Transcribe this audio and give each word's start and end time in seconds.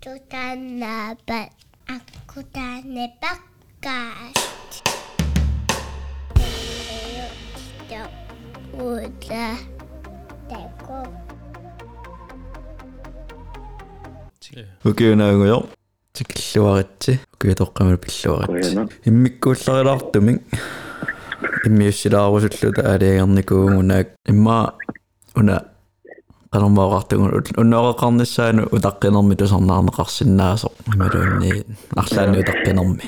Tutanapat 0.00 1.52
akkutane 1.94 3.12
pakkaast. 3.20 4.82
Ja 7.90 8.08
uudla 8.72 9.56
teko. 10.48 11.26
укиунаагуйо 14.84 15.68
тикиллуаритси 16.12 17.20
укиутоққамал 17.34 17.98
пиллуаритси 17.98 18.88
иммиккуулларилартумик 19.08 20.42
иммиуссилаарусуллута 21.66 22.82
алиагерникуугунаак 22.92 24.08
имма 24.32 24.74
уна 25.34 25.56
qanarmaaqartugun 26.53 27.31
unnoqeqarnissaaну 27.61 28.63
utaqqinерми 28.75 29.35
тусарнаарнеқарсиннаасо 29.41 30.67
ималуунни 30.93 31.51
арлаанни 32.01 32.37
utaqqинерми 32.43 33.05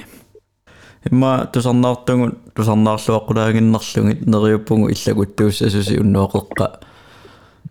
имма 1.12 1.32
тусарнаартугун 1.54 2.32
тусарнаарлуаққулаагиннарлугит 2.56 4.22
нериуппугу 4.34 4.90
иллагуттууссасуси 4.94 6.00
унноқеққа 6.04 6.66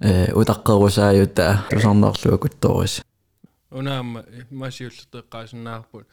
э 0.00 0.33
утаққерусааюта 0.41 1.47
тусарнаарлуакутторис 1.70 3.02
унаама 3.70 4.25
масиуллертеққаасиннаарпут 4.50 6.05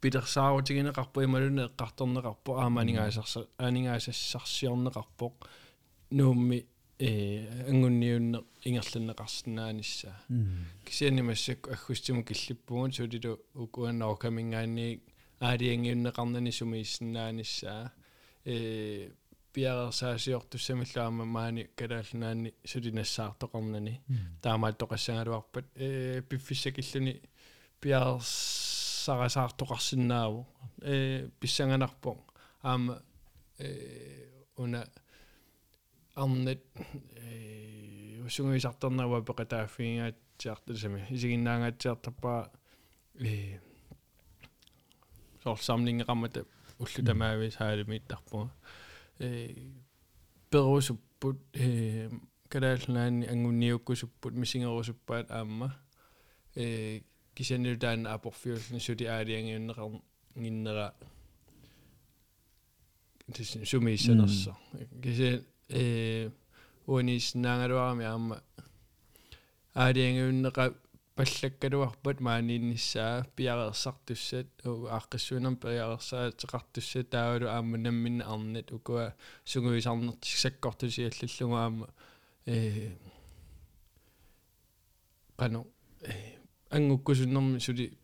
питерсаарутигинеқарпу 0.00 1.24
ималуне 1.24 1.62
эққарторнеқарпу 1.68 2.50
ааманигаасарса 2.62 3.46
аанигаасассарсиорнеқарпоқ 3.58 5.34
нуумми 6.10 6.58
э 6.58 6.73
ангунниунне 7.00 8.38
ингерланнеқарсинааниссаа 8.64 10.14
кисианимассак 10.84 11.68
аггустиму 11.68 12.22
киллиппугун 12.22 12.92
сулилу 12.92 13.40
укуаннаа 13.54 14.14
камингаанни 14.16 15.00
аалиангиуннеқарнани 15.40 16.52
сумииссинааниссаа 16.52 17.92
э 18.44 19.10
пиарсаасиортуссамиллаама 19.52 21.24
маани 21.24 21.68
калаалнаани 21.76 22.54
сулинассаартоқарнани 22.64 24.00
таамаат 24.42 24.78
тоқассагалуарпат 24.78 25.64
э 25.74 26.22
пиффиссакиллуни 26.28 27.22
пиарсарасаартоқарсинааву 27.80 30.46
э 30.82 31.28
писсанганарпо 31.40 32.16
аама 32.62 33.02
э 33.58 34.28
уна 34.56 34.86
арнет 36.14 36.62
э 37.16 38.22
усунгуисарторнава 38.26 39.22
пеқатааффигингаатсиартусами 39.22 41.06
исигиннаангаатсиартаппаа 41.10 42.50
э 43.20 43.58
сорсамлингеқармата 45.42 46.46
уллутамаави 46.78 47.50
саалимииттарпуга 47.50 48.50
э 49.18 49.54
перусуппут 50.50 51.38
э 51.52 52.10
калаалнаани 52.48 53.26
ангунниуккусуппут 53.26 54.34
мисингерусуппаат 54.34 55.30
аама. 55.30 55.76
Э 56.54 57.00
кисанилутаана 57.34 58.14
апорфиуллни 58.14 58.78
сули 58.78 59.04
аалиангиуннеқар 59.04 60.00
гиннера 60.36 60.94
тис 63.34 63.56
сумииссанерсо 63.64 64.56
кисе 65.02 65.44
э 65.68 66.30
уанис 66.86 67.34
наагалуарами 67.34 68.04
аама 68.04 68.42
аалиангиуннеқа 69.74 70.74
паллаккалуарпат 71.16 72.20
мааниннссаа 72.20 73.26
пиареерсартуссат 73.36 74.48
уу 74.66 74.86
ааққиссуунам 74.96 75.56
пиареерсаатеқартуссат 75.56 77.10
таавалу 77.10 77.46
аама 77.48 77.78
намминна 77.78 78.24
арнат 78.32 78.72
укуа 78.72 79.14
сугуисарнертик 79.44 80.36
саккортусиаллаллуга 80.44 81.56
аама 81.64 81.88
э 82.46 82.92
кано 85.36 85.66
ангуккусуннэрми 86.70 87.58
сули 87.58 87.98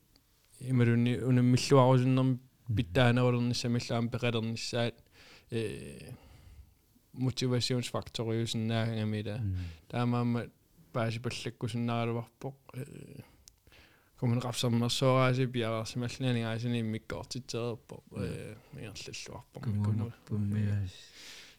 ималунни 0.61 1.19
унаммиллуарусуннэрми 1.29 2.39
питтаанерулерниссамиллаам 2.77 4.09
пеқалерниссаат. 4.09 4.95
Э 5.51 6.13
мотивациonsfaktoriusиннаагамила 7.13 9.41
таамаама 9.89 10.47
паасипаллаккусуннаралуарпоқ 10.93 12.55
коммун 14.21 14.41
қарсармерсоорааси 14.41 15.47
пиараарсималлаанингаасини 15.47 16.81
иммиккоортитсеерпо 16.81 18.03
э 18.17 18.55
ингерллуарпо 18.75 19.61
кунаппуммиас 19.61 20.93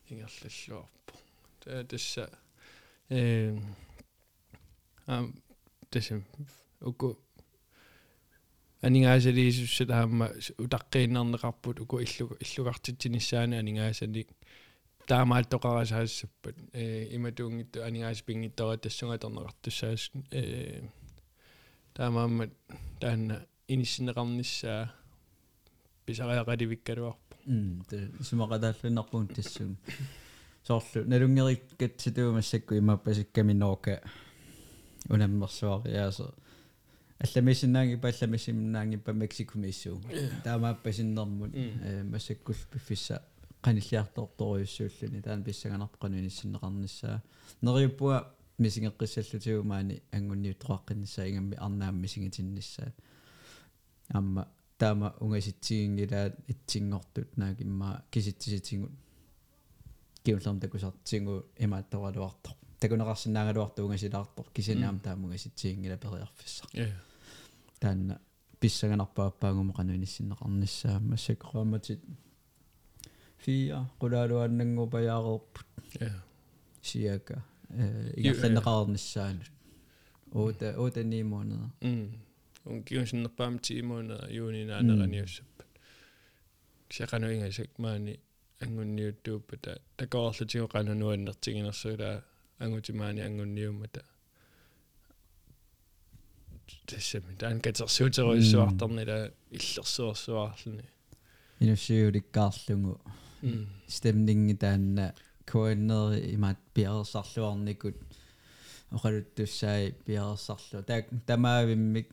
ингерллуарпо 0.09 1.13
та 1.59 1.83
тасса 1.83 2.29
э 3.09 3.57
ам 5.07 5.33
тасса 5.89 6.21
уку 6.81 7.17
анингаасалиисуссат 8.81 9.89
аама 9.89 10.29
утаққииннарнеқарпут 10.57 11.79
уку 11.79 11.99
иллу 11.99 12.37
иллугартитсиниссаани 12.39 13.55
анингаасалик 13.55 14.29
таамаалтоқарасаассаппат 15.07 16.55
э 16.73 17.15
иматуунгитту 17.15 17.83
анигаас 17.83 18.21
пингиттора 18.21 18.77
тассунгаторнеқартуссаас 18.77 20.11
э 20.31 20.83
таамааммат 21.93 22.51
таанна 22.99 23.45
иниссинеқарниссаа 23.67 24.91
писариақаливиккалуарпу 26.05 27.35
м 27.45 27.83
те 27.89 28.11
сумақатааллунарпуун 28.21 29.27
тассун 29.27 29.77
соорлу 30.63 31.05
налунгериккатситуумассакку 31.05 32.75
имааппасиккаминоока 32.77 34.01
унаммерсуариаасо 35.09 36.33
алламисиннаангипа 37.19 38.09
алламисимнаангипа 38.09 39.11
мексикумиссуу 39.11 40.01
таамааппасиннэрмут 40.43 41.51
э 41.55 42.03
массаккул 42.03 42.55
пиффисса 42.71 43.23
qanilliartortoruйuссууллуни 43.65 45.21
таан 45.21 45.43
писсаганарпану 45.43 46.17
иниссиннеқарниссаа 46.17 47.21
нериуппуа 47.61 48.17
мисингеққиссаллутигумаани 48.59 50.01
ангунниутроаққиннссаа 50.11 51.29
ингамми 51.29 51.55
арнаам 51.55 51.95
мисингитиннссаа 52.03 52.93
амма 54.09 54.47
таама 54.77 55.15
унгаситсигингилаат 55.19 56.39
итсингортут. 56.47 57.37
Наагимма 57.37 58.03
киситсиситингут 58.11 58.91
киуллерм 60.23 60.59
такусартингу 60.59 61.45
имааттоқалуартор 61.57 62.55
такунеқарсинаагалуарту 62.79 63.83
унгасилаартор. 63.85 64.45
Кисинаам 64.53 64.99
таамунгаситсигингила 64.99 65.97
периарфиссар. 65.97 66.67
Таанна 67.79 68.19
писсаганарпааппаагума 68.59 69.73
кануиниссиннеқарниссаа 69.73 70.99
массакораматит 70.99 72.03
фиа 73.43 73.79
qulaaluannangu 74.01 74.83
pajaareerput 74.95 75.67
siaka 76.89 77.35
игалланеқарнissaanут 78.19 79.51
уута 80.33 80.67
уута 80.81 81.01
ни 81.03 81.21
måneder 81.23 81.69
м. 81.81 82.07
Он 82.65 82.83
киусиннерпаам 82.83 83.53
10 83.59 83.81
måneder 83.91 84.19
юунинаанераниуссаппат 84.29 85.69
кисақануингасак 86.89 87.71
маани 87.77 88.13
ангунниуттууппата 88.63 89.71
такоорлутигу 89.97 90.67
канунуаннертигинерсуулаа 90.67 92.23
ангутимаани 92.59 93.21
ангунниуммата. 93.21 94.01
Тэсэми 96.87 97.35
таан 97.39 97.59
катерсуутеруиссуарторнила 97.65 99.31
иллерсуорсуарлуни 99.57 100.85
инуссиуликкаарлугу 101.59 103.01
stemningen 103.87 104.57
таанна 104.57 105.13
коиннери 105.45 106.33
имаат 106.35 106.57
пиарсарлуарникут 106.73 107.95
оқалуттуссаи 108.91 109.93
пиарсарлу 110.05 110.83
таа 110.83 111.03
тамаавиммик 111.25 112.09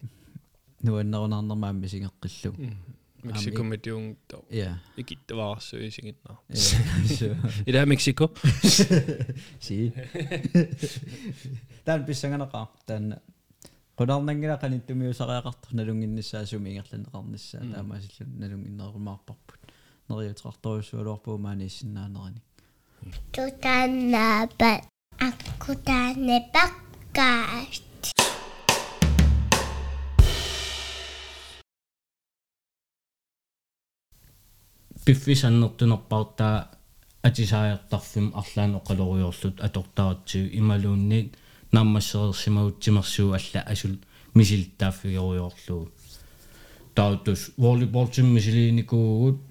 нуаннерунаарнермаамми 0.83 1.87
сингеққиллу 1.87 2.55
Mexico 3.23 3.63
med 3.63 3.79
det 3.79 3.93
unge 3.93 4.17
dog. 4.31 4.45
Ja. 4.51 4.77
Ikke 4.97 5.17
det 5.29 5.37
var 5.37 5.55
også 5.55 5.77
i 5.77 5.91
sin 5.91 6.15
nå. 6.29 6.35
Ja. 6.49 6.55
I 7.67 7.71
det 7.73 7.81
her 7.81 7.85
Mexico. 7.85 8.29
Si. 9.61 9.93
Tän 11.85 12.05
pissanganaqaa 12.07 12.67
tän 12.87 13.15
qunarnangila 13.99 14.57
qanittumiusariaqartu 14.63 15.77
nalunginnissаа 15.77 16.45
sumiingerlaneqarnissaa 16.47 17.65
taamaasillu 17.73 18.27
nalunginnerumaarparput 18.39 19.68
neriutaqartorusualuarpuumaaniissinaanerani 20.09 22.41
tutannaapat 23.37 24.83
akkutaanepakkaat 25.29 27.73
пиффисаннертунерпартаа 35.05 36.57
атисааертарфим 37.29 38.27
арлаано 38.41 38.79
qaloriorlut 38.89 39.57
atortaratsiu 39.67 40.45
imaluunniit 40.61 41.29
naammasserersimaguttimersuu 41.73 43.29
alla 43.39 43.61
asul 43.73 43.95
misilittaaffigeriorluu 44.35 45.85
tautus 46.95 47.43
volleyball 47.63 48.09
tim 48.15 48.27
misiliinikuugut 48.37 49.39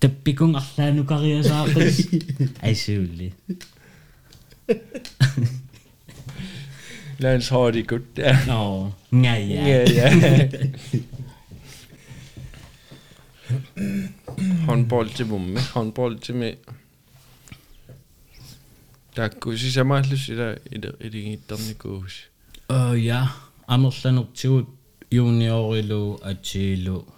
Tepikung 0.00 0.56
Allah 0.56 0.92
nukaria 0.92 1.42
sa 1.42 1.64
akin. 1.64 1.92
Ay, 2.62 2.74
suli. 2.74 3.32
Lad 7.18 7.36
os 7.36 7.48
høre 7.48 7.72
det 7.72 7.86
godt 7.88 8.16
der. 8.16 8.36
Nå, 8.46 8.92
ja, 9.24 9.34
ja. 9.40 9.64
ja, 9.64 9.84
ja. 9.88 10.48
håndbold 14.68 15.10
til 15.10 15.24
bomme, 15.24 15.60
håndbold 15.74 16.18
til 16.18 16.34
med. 16.34 16.52
Der 19.16 19.28
kunne 19.28 19.58
sige 19.58 19.72
samme 19.72 20.02
lyst 20.02 20.28
i 20.28 20.36
dag, 20.36 20.56
i 20.72 20.78
dag, 20.78 20.92
i 21.00 21.08
dag, 21.08 21.24
i 21.24 21.36
dag, 21.48 21.48
i 21.48 21.48
dag, 21.48 21.58
i 21.58 21.58
dag, 21.72 21.72
i 21.72 21.74
dag, 21.74 21.86
i 25.12 25.16
i 25.80 25.88
dag, 25.88 26.14
i 26.54 26.84
dag, 26.84 26.92
i 26.92 27.15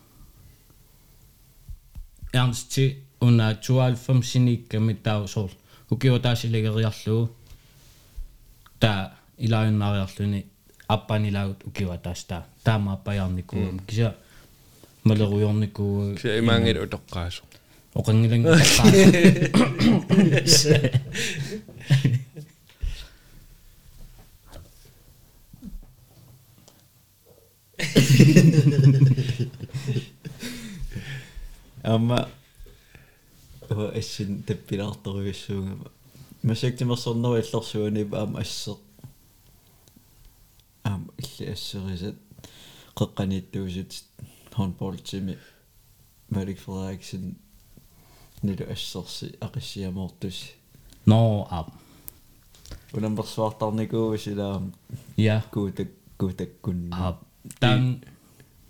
эрнсти 2.32 2.98
уна 3.20 3.54
92 3.62 4.22
синикками 4.22 4.94
таусоор 4.94 5.50
укио 5.90 6.19
таасилигериарлуу 6.19 7.30
та 8.78 9.14
илааюннариарлуни 9.38 10.46
аппанилагут 10.86 11.64
укио 11.66 11.96
тааста 11.96 12.44
таама 12.62 12.92
аппаярникуу 12.94 13.80
кися 13.86 14.14
малеруйорникуу 15.04 16.16
Så 16.19 16.28
er 16.28 16.42
mange 16.42 16.70
et 16.70 16.76
udokkaso. 16.76 17.42
оқангилан 17.94 18.44
амма 31.94 32.29
о 33.70 33.90
эссин 34.00 34.43
таппилаарторуйуссуугама 34.43 35.90
масактимерсорнеру 36.43 37.40
иллэрсуани 37.40 38.02
аама 38.12 38.40
ассер 38.40 38.76
аама 40.85 41.11
илли 41.23 41.44
ассерисат 41.55 42.17
қеққанииттуусут 42.99 43.93
håndboldtimi 44.58 45.38
Malik 46.31 46.58
Frederiksen 46.64 47.37
нилу 48.43 48.64
ассерси 48.75 49.37
ақиссиамоортус 49.40 50.38
но 51.06 51.46
ап 51.50 51.69
унамперсуартарникуусилаам 52.93 54.75
я 55.17 55.44
куутак 55.52 55.88
куутаккун 56.19 56.93
ап 56.93 57.25
тан 57.61 58.05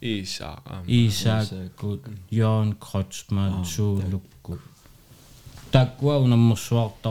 Isa, 0.01 0.63
um, 0.71 0.85
Isa, 0.87 1.43
Kut, 1.77 2.07
Yon, 2.31 2.75
Kotsman, 2.79 3.53
ah, 3.61 3.65
Su, 3.65 4.03
Lukku. 4.11 4.59
Takwa 5.71 6.19
una 6.19 6.37
musuak 6.37 7.03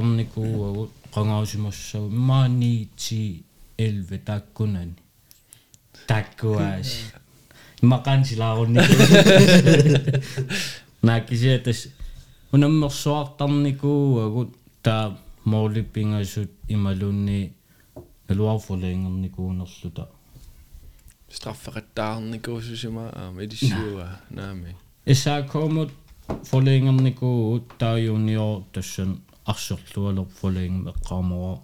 mani 2.09 2.89
ci 2.95 3.43
elve 3.77 4.17
takunan. 4.23 4.95
Takwa 6.07 6.83
si. 6.83 7.03
Makan 7.81 8.25
sila 8.25 8.55
ako 8.55 8.65
ni 8.65 8.79
ku. 8.79 8.93
Naki 11.05 11.37
siya, 11.37 11.61
tas 11.61 11.87
ta 14.81 15.13
mauli 15.45 15.83
pinga 15.83 16.23
sut 19.67 20.16
strafferettaren 21.28 22.40
gus 22.42 22.80
så 22.80 22.90
meget. 22.90 23.14
Um, 23.28 23.40
er 23.40 23.46
de 23.46 23.56
syge? 23.56 24.08
Nej, 24.30 24.54
men. 24.54 24.76
исаакуумут 25.06 25.90
фолингерникуу 26.46 27.60
таа 27.78 27.98
юниор 27.98 28.62
тассан 28.72 29.20
арсерлуалер 29.44 30.26
фолингм 30.40 30.88
эққаамоо 30.92 31.58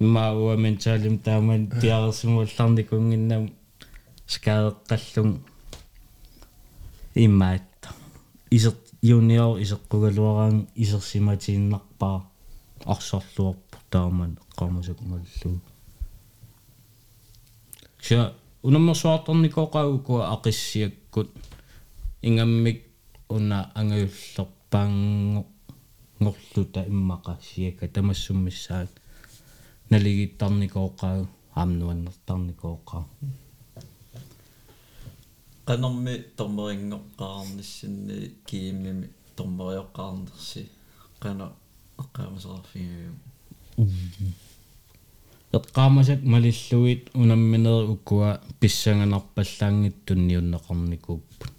мауа 0.00 0.56
менталим 0.56 1.18
тааман 1.18 1.68
тиарсимулларникунгиннам 1.80 3.52
скаеққаллун 4.26 5.30
имаат 7.14 7.88
исер 8.50 8.74
юниор 9.02 9.60
исеққугалуараан 9.64 10.66
исерсиматииннарпаа 10.74 12.18
арсерлуарпу 12.86 13.76
тааман 13.90 14.38
эққаамасак 14.42 14.98
маллуу 15.10 15.60
ша 18.06 18.34
унаммерсуарторникоqauku 18.66 20.14
ақиссиаккут 20.34 21.30
ингаммик 22.28 22.78
уна 23.28 23.58
ангаюллерпаангу 23.80 25.42
ngoрлута 26.22 26.80
иммаqa 26.92 27.32
сиака 27.48 27.84
тамассуммиссаат 27.94 28.90
налигиттарникооqau 29.90 31.20
аамнуаннертарникооqau 31.60 33.04
qanarmi 35.66 36.14
tormerinngoqqaarnissinni 36.36 38.18
kiimmimi 38.48 39.06
tormeriоqqaarnersi 39.36 40.62
qana 41.22 41.46
eqqaamaserarfigiu 42.02 43.12
эққаамасак 45.52 46.22
малиллуит 46.22 47.10
унамминери 47.14 47.86
уккуа 47.94 48.40
писсанганарпаллаангиттунниуннеқарникууппут 48.60 51.52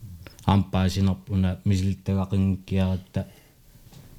аампаасинерп 0.46 1.30
уна 1.30 1.60
мисилтагақингкиаратта 1.66 3.28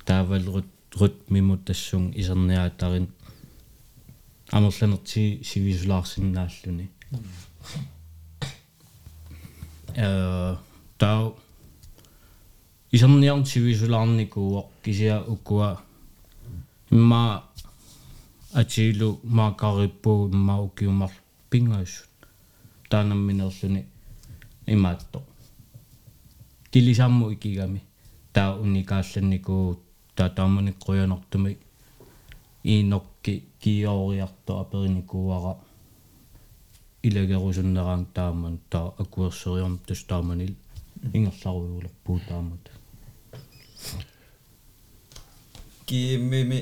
таавалрут 0.04 0.66
рутмимут 1.00 1.64
тассун 1.64 2.12
исерниаатарин 2.14 3.08
амерланерти 4.50 5.42
сивисулаарсиннааллуни 5.44 6.90
э 9.94 10.56
тау 10.98 11.36
исерниарн 12.90 13.44
сивисулаарникууоқ 13.44 14.66
кисиа 14.82 15.22
уккуа 15.26 15.80
имма 16.90 17.44
атилу 18.52 19.20
маакариппуу 19.24 20.28
имма 20.28 20.60
укиумар 20.66 21.12
пингаиссут 21.50 22.08
таанамминерлүни 22.90 23.82
имаатто 24.74 25.22
килисамму 26.72 27.30
икигами 27.34 27.80
таа 28.32 28.56
уникаалланникуу 28.64 29.80
таа 30.16 30.28
тааманиккуянартуми 30.30 31.58
иинокки 32.64 33.34
киоориарто 33.60 34.60
апериникууара 34.62 35.54
илагерусуннераан 37.02 38.06
тааман 38.16 38.58
таа 38.70 38.94
акуерсериорм 39.02 39.78
тус 39.86 40.04
тааманил 40.04 40.54
ингерларуйулерпуу 41.16 42.18
таамат 42.28 42.64
kiimmimi 45.86 46.58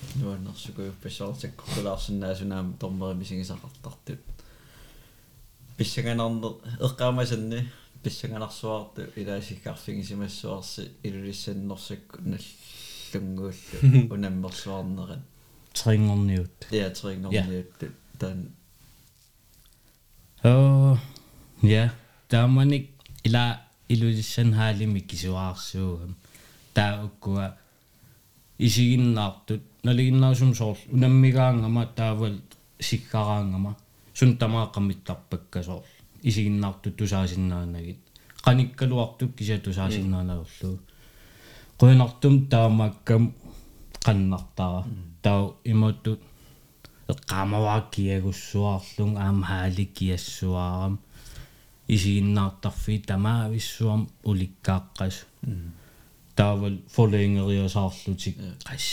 soor 0.12 0.22
nuannersukuyuppassaarsakkorpulaarsinnaasunaam 0.22 2.68
tormerimisingisaqartartut 2.78 4.18
pissanganarne 5.76 6.48
eqqaamasanni 6.86 7.58
pissanganarsuartu 8.02 9.00
ilaasikkarfingisimassuarsi 9.16 10.82
ilulissannersakku 11.04 12.16
nallunguullu 12.30 14.14
unammersuarneran 14.14 15.22
трингорниут 15.78 16.58
teatriingorniuttu 16.70 17.86
taan 18.18 18.40
оо 20.44 20.98
я 21.62 21.90
тааманик 22.28 22.90
ила 23.24 23.60
илулиссан 23.88 24.54
хаалими 24.54 25.00
кисуаарсуугам 25.00 26.16
таа 26.74 27.04
уккуа 27.04 27.56
исигиннаартут 28.60 29.62
налигиннаасум 29.84 30.54
соор 30.54 30.78
унаммигаангама 30.94 31.84
таавал 31.98 32.36
сиккараангама 32.88 33.72
сун 34.14 34.30
тамааққаммиттарпакка 34.40 35.62
соор 35.62 35.84
исигиннаартут 36.28 36.96
тусаасиннаанагит 36.96 38.00
qanikkaluartuk 38.44 39.30
kisa 39.36 39.56
tusaasinnaanaerluu 39.64 40.76
quinartum 41.78 42.34
taamakkam 42.52 43.24
qannartara 44.04 44.80
tau 45.24 45.44
imuttu 45.72 46.12
eqqaamavaakkiagussuarlung 47.12 49.14
aam 49.24 49.38
haalikkiassuaram 49.48 50.94
isiginnaartarfi 51.94 52.94
tamaavissuam 53.08 54.02
таавал 56.41 56.77
фолингериус 56.95 57.75
аарлутик 57.75 58.35
қас 58.69 58.85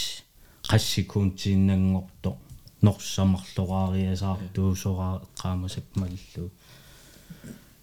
қассикуунтииннангорто 0.71 2.31
норсамарлораариасаартуусораа 2.83 5.15
эққаамасакмаллу 5.25 6.45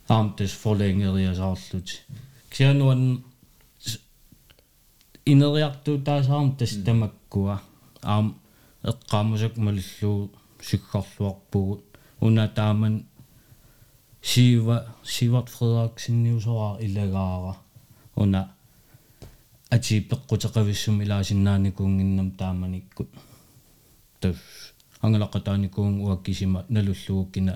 аамтес 0.07 0.51
фолингериус 0.63 1.39
аарлути 1.39 1.95
киануан 2.53 3.23
инериартуу 5.25 5.97
таасаарм 6.07 6.49
тас 6.59 6.71
тамаккуа 6.85 7.55
аам 8.03 8.27
эққаамасакмаллу 8.83 10.29
сиккарлуарпугут 10.61 11.83
уна 12.21 12.47
тааман 12.47 13.05
сива 14.21 14.95
сиват 15.03 15.49
фредериксинниусораа 15.49 16.77
илагаара 16.85 17.55
уна 18.15 18.54
ati 19.71 20.01
peqqutaqavissum 20.09 21.01
ilaasinnaanikuunginnam 21.01 22.31
taamanikkut 22.39 23.09
tas 24.21 24.37
angalaqataanikuun 25.03 25.93
uakkisima 26.05 26.59
nalulluukkina 26.69 27.53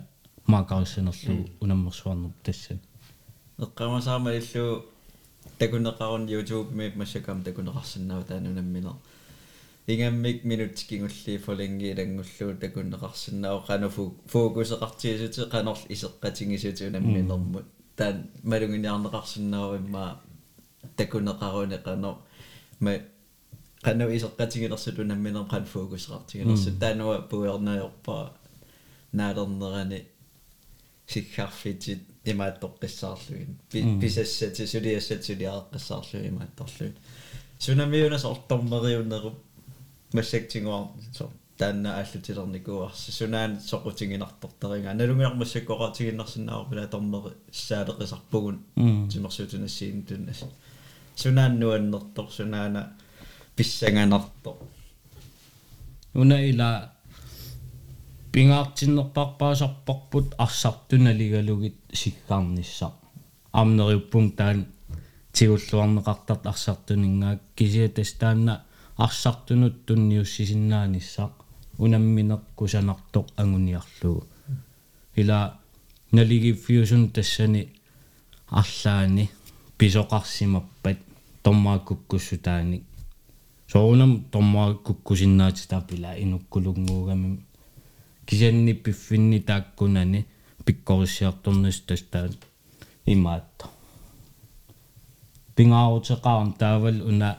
maakarissanerlu 0.52 1.36
unammersuarnerp 1.64 2.38
tassan 2.44 2.80
эққамасаама 3.66 4.32
иллу 4.40 4.66
такунеқарун 5.60 6.26
youtube 6.34 6.70
ми 6.78 6.86
массакам 6.96 7.44
такунеқарсинаа 7.44 8.24
таанунамминер 8.30 8.96
ингаммик 9.88 10.44
минуттикингулли 10.44 11.38
фолингилангуллуу 11.46 12.52
такунеқарсинаа 12.64 13.58
қану 13.68 13.90
фокусеқартиисути 14.34 15.42
қанорл 15.54 15.84
исеққатингисути 15.94 16.88
унамминермут 16.90 17.66
таан 17.98 18.16
малунгиниарнеқарсинаа 18.44 19.78
имма 19.78 20.04
такунеқаруни 20.97 21.79
қано 21.87 22.11
ма 22.85 22.93
qanu 23.87 24.05
iseqqatigilersut 24.17 24.97
unamminern 25.03 25.47
qan 25.53 25.65
fokusqartigilersut 25.73 26.77
taanua 26.83 27.17
puernaajorpa 27.31 28.17
naalernerani 29.19 30.01
sikkarfitit 31.13 32.03
imaattoqqissaarlugin 32.33 33.51
pisassati 34.01 34.67
suliassat 34.73 35.23
suliareqqissaarlugi 35.29 36.27
imaattorlugi 36.33 36.93
sunamiunas 37.65 38.25
ortormeriunnerup 38.33 39.37
массактигуар 40.17 40.85
со 41.17 41.25
таанна 41.59 41.91
ааллутилерникуарса 42.01 43.13
сунаан 43.13 43.53
соқутигинартортеринга 43.71 44.93
налунгиармассаккоқартигиннарсинаарпила 45.01 46.87
тормери 46.95 47.31
саалеқисарпугун 47.53 48.57
тимерсуутунассиин 49.13 50.03
туннас 50.09 50.41
сунааннуаннертор 51.19 52.31
сунаана 52.31 52.93
писсанганартор 53.57 54.55
уна 56.15 56.37
ила 56.51 56.93
пингаартиннерпарпаасарпарпут 58.33 60.35
арсартуналигалугит 60.39 61.77
сиккаарниссаа 61.93 62.93
аамнериуппун 63.53 64.33
таан 64.33 64.67
тигуллуарнеқартарт 65.33 66.47
арсартунингаак 66.47 67.41
кисиатас 67.57 68.13
таанна 68.13 68.65
арсартунут 68.97 69.87
тунниуссисиннаанissaq 69.87 71.33
унамминеққусанартоқ 71.79 73.27
агуниарлугу 73.37 74.27
ила 75.17 75.59
налигиффиусун 76.13 77.11
тассани 77.11 77.69
арлаани 78.49 79.31
писоқарсимаппат 79.79 80.99
тормааккуккуссутааник 81.44 82.84
соонам 83.72 84.12
тормааккуккусиннаати 84.32 85.68
таапила 85.68 86.12
инуккулунгуугами 86.24 87.30
кисианни 88.28 88.74
пиффинни 88.74 89.40
тааккунани 89.40 90.26
пиккориссиарторнус 90.66 91.80
тастаан 91.88 92.34
имаатто 93.06 93.66
пингаарутеқарам 95.56 96.52
таавал 96.62 96.98
уна 97.10 97.30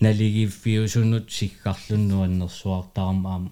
налигиффиусунут 0.00 1.26
сиггарлуннуаннерсуартарам 1.36 3.26
аама 3.26 3.50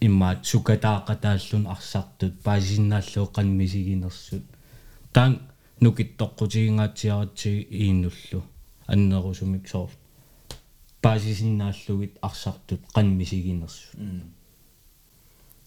иммаат 0.00 0.40
сукатаақатааллун 0.50 1.64
арсартут 1.74 2.34
паасиннааллуоққан 2.44 3.46
мисигинерсут 3.60 4.44
таан 5.12 5.32
нукиттоққутигингаатсиаратсиг 5.80 7.68
ииннуллу. 7.70 8.42
Аннерусумик 8.86 9.68
соор 9.68 9.90
паасисиннааллугит 11.06 12.18
арсартут 12.20 12.80
қан 12.94 13.06
мисигинерсут 13.18 13.94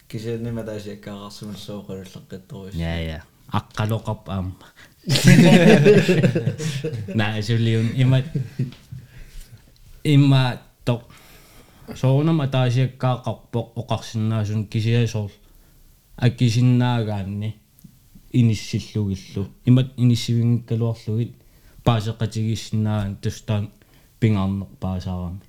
кисианнима 0.08 0.62
таасиаккаагарсумассооқалуллеққитторуис 0.64 2.74
я 2.74 3.00
я 3.00 3.24
аққалоқарп 3.52 4.26
аама 4.26 4.54
наасулиун 7.14 7.90
имат 7.96 8.24
имма 10.04 10.60
тоо 10.84 11.02
соонама 11.94 12.48
таасиаккаақарпоқ 12.48 13.66
оқарсиннаасун 13.80 14.66
кисиасоор 14.66 15.30
аккисиннаагаанни 16.16 17.59
иниссиллугиллу 18.32 19.48
имат 19.64 19.92
иниссивингккалуарлугит 19.96 21.34
паасеқатигиссинааан 21.84 23.16
тустаан 23.16 23.70
пингаарнер 24.20 24.66
паасаарами 24.80 25.40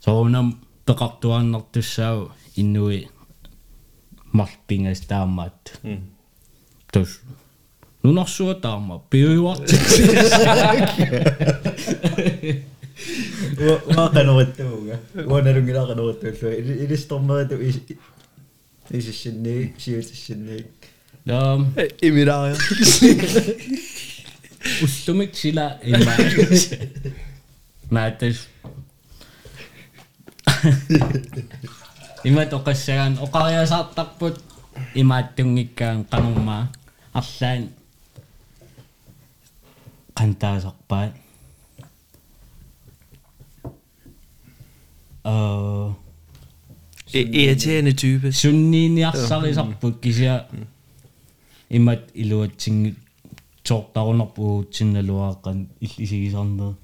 соонам 0.00 0.60
пеқартуааннартуссаау 0.86 2.30
иннуи 2.56 3.08
марпингас 4.32 5.00
таамаат 5.00 5.80
тус. 6.92 7.20
Нунарсуа 8.02 8.54
таама 8.54 9.02
пиуарти 9.10 9.76
маақанеруттууга 13.96 15.00
уаналунгилаақанеруттууллу 15.30 16.84
илистормериту 16.84 17.56
исиссинни 18.90 19.74
сиутиссинни 19.78 20.66
Um, 21.26 21.74
I 22.02 22.10
mit 22.10 22.28
eget. 22.28 22.58
Ustumek 24.82 25.34
I 25.44 25.48
in 25.82 25.98
my... 25.98 26.16
Matters. 27.90 28.46
Ima 32.24 32.46
tokas 32.46 32.78
siyan. 32.86 33.18
O 33.18 33.26
kaya 33.26 33.66
sa 33.66 33.90
takpot. 33.90 34.38
Imatyong 34.94 35.58
ikang 35.58 36.06
kanuma. 36.06 36.70
Aksan. 37.10 37.74
Kanta 40.14 40.62
sakpat. 40.62 41.10
Uh, 45.26 45.90
I, 47.10 47.18
I 47.18 47.50
er 47.50 47.58
tjene 47.58 47.90
type. 47.98 48.30
Sunni 48.30 48.94
ni 48.94 49.02
aksar 49.02 49.42
i 49.42 49.54
sakpot 49.54 49.98
kisya. 49.98 50.46
Mm. 50.54 50.75
kisia 51.65 51.77
imat 51.77 52.01
iluatsingi 52.13 52.95
tortarunerpuutsinnaluaqqan 53.67 55.67
illisigisarneri 55.81 56.75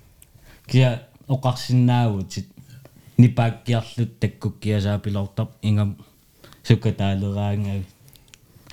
kisia 0.68 0.98
oqarsinnaagutit 1.28 2.48
nipaakkiarlut 3.18 4.20
takkukkiasaapilortar 4.20 5.48
ingam 5.62 5.92
sukataaleraangavi 6.68 7.86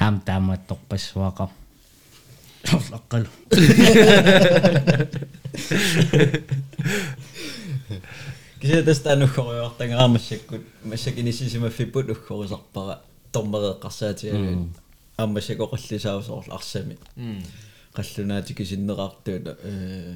aam 0.04 0.16
taamaattorpassuaqar 0.26 1.50
sollaqqalu 2.71 3.31
кися 8.61 8.83
таста 8.87 9.12
ануккориуартангаармассаккут 9.12 10.62
массакинисисимаффиппут 10.90 12.07
уккорисарпара 12.14 12.95
тормереэққарсаатигалуун 13.33 14.71
ааммассакоқаллисаусоорлу 15.22 16.54
арсами. 16.54 16.98
Қаллунаати 17.96 18.54
кисиннеқартуута 18.54 19.58
э 19.64 20.16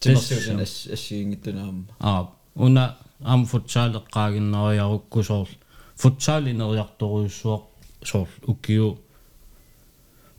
тимерсуусен 0.00 0.60
ас 0.60 0.86
ассигингиттунаама 0.92 1.84
аа 2.00 2.28
уна 2.54 2.96
ам 3.22 3.46
футсаалеққаагиннериарукку 3.46 5.22
соор 5.22 5.48
футсаалинериарторуйуссуоқ 6.02 7.62
соор 8.04 8.28
укиу. 8.46 8.98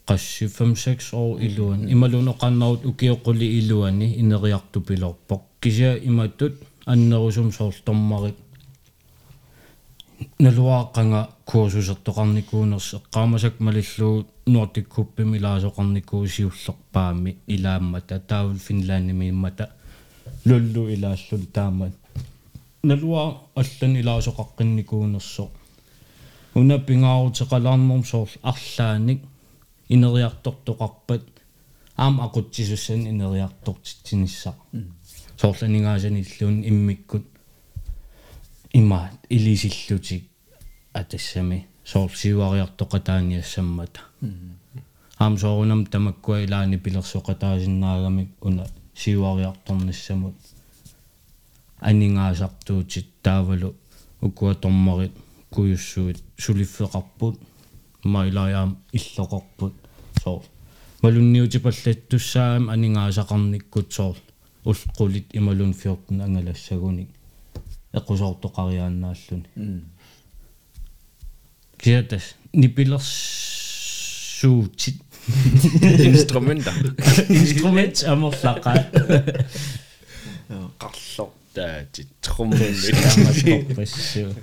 Qassi 0.08 0.48
5 0.48 0.76
6 0.76 1.14
år 1.14 1.42
iluan 1.48 1.80
imalunoqannarut 1.94 2.82
ukiuqquli 2.92 3.48
iluani 3.60 4.08
ineriartu 4.22 4.80
pilorpoq 4.88 5.44
kisia 5.62 5.92
imattut 6.10 6.56
аннерусум 6.92 7.52
соорлтормарит 7.58 8.38
налуааққанга 10.40 11.30
курсусертоқарникуунерс 11.46 12.94
эққаамасак 12.98 13.60
малиллуу 13.60 14.26
нортиккуппими 14.46 15.38
илаасоқарникуусиуллерпаами 15.38 17.38
илааммата 17.48 18.20
таавл 18.20 18.58
финлаанними 18.68 19.30
иммата 19.30 19.70
луллу 20.46 20.90
илааллун 20.90 21.46
таамат 21.54 21.94
налуа 22.84 23.42
аллан 23.56 23.94
илаасоқаққинникуунерсо 24.02 25.50
уна 26.56 26.80
пингаарутеқалаарнерм 26.80 28.04
соорл 28.04 28.34
арлааник 28.42 29.22
инериартортоқарпат 29.90 31.26
аам 31.96 32.22
ақутсисуссан 32.26 33.02
инериартортитсинисса 33.12 34.56
соорланигаасаниллуун 35.40 36.64
иммиккут 36.70 37.26
имма 38.80 39.10
илисиллутик 39.30 40.24
атассами 40.94 41.66
соорсиуариартоқатааниассаммата 41.92 44.02
аам 45.18 45.34
соорунам 45.42 45.82
тамаккуа 45.94 46.38
илаани 46.46 46.78
пилерсоқатаасиннаагамик 46.86 48.30
уна 48.48 48.66
сиуариарторнассамут 49.02 50.36
анингаасартуутит 51.90 53.08
таавалу 53.24 53.70
укуа 54.22 54.54
тормарит 54.54 55.14
куйуссуит 55.50 56.20
сулиффеқарпут 56.38 57.36
майлаяам 58.04 58.78
иллоқорпут 58.98 59.74
соор 60.24 60.44
малунниутипаллаттуссаам 61.02 62.70
анингаасақарниккут 62.70 63.88
соор 63.98 64.18
улқулит 64.70 65.28
ималун 65.34 65.74
14 65.74 66.22
ангалассагуник 66.26 67.10
эқусоортоқариааннааллуни 67.94 69.84
киатас 71.78 72.36
нипилерсуутит 72.54 75.02
инструмента. 75.28 76.72
Инструмент 77.30 78.04
амерлаqa 78.04 78.88
qарлортаатит 80.80 82.08
труммулли 82.22 82.94
амерлорпассуу 83.12 84.34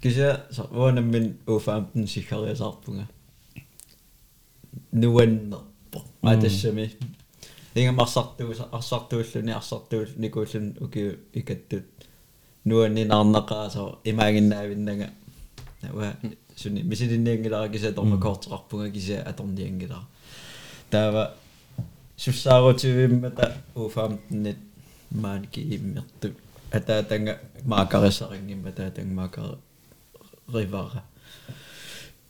кися 0.00 0.46
воонаммин 0.70 1.36
уфаамтен 1.46 2.06
сиккариасаарпунга 2.06 3.08
нуаннерпо 4.92 6.04
атассами 7.74 7.82
ингамарсартуус 7.82 8.60
арсартууллуни 8.72 9.52
арсартуул 9.52 10.08
никууллун 10.16 10.76
уки 10.80 11.18
икаттут 11.32 11.84
нуаннинаарнақаасо 12.64 13.98
имаагиннаавиннага 14.04 15.10
нава 15.82 16.16
суни 16.56 16.82
мисилинниангилара 16.82 17.68
кися 17.68 17.92
торма 17.92 18.16
коортеқарпунга 18.16 18.90
кися 18.90 19.22
аторниангилара 19.26 20.06
таава 20.90 21.34
суссаарутивиммата 22.16 23.56
уфаамтнит 23.74 24.58
маанки 25.10 25.60
иммерту 25.60 26.32
атаатанга 26.70 27.40
маакарисарингимма 27.64 28.72
таатанга 28.72 29.14
маакар 29.14 29.58
ривара. 30.48 31.02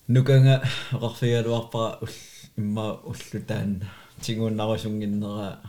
Нуканга 0.09 0.63
оқарфигалуарпара 0.93 1.99
имма 2.57 3.01
уллутаанна 3.05 3.91
тигууннарусунгиннера 4.25 5.61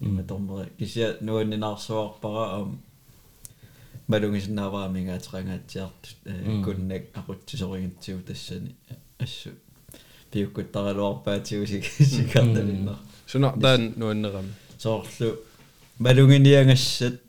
имма 0.00 0.22
тормери 0.22 0.70
кися 0.78 1.16
нуаннинаарсуарпара 1.20 2.60
ам 2.60 2.80
малунгиснааваамингаатерангаатсиартут 4.08 6.16
куннак 6.64 7.02
aquttisoriнгитсиу 7.18 8.22
тассани 8.22 8.74
ассу 9.18 9.50
пиуккуттаралуарпаатиусик 10.30 11.84
сикарналиннер 11.84 12.96
сунартаан 13.26 13.94
нуаннерами 13.96 14.52
соорлу 14.78 15.36
малунгиниангассат 15.98 17.20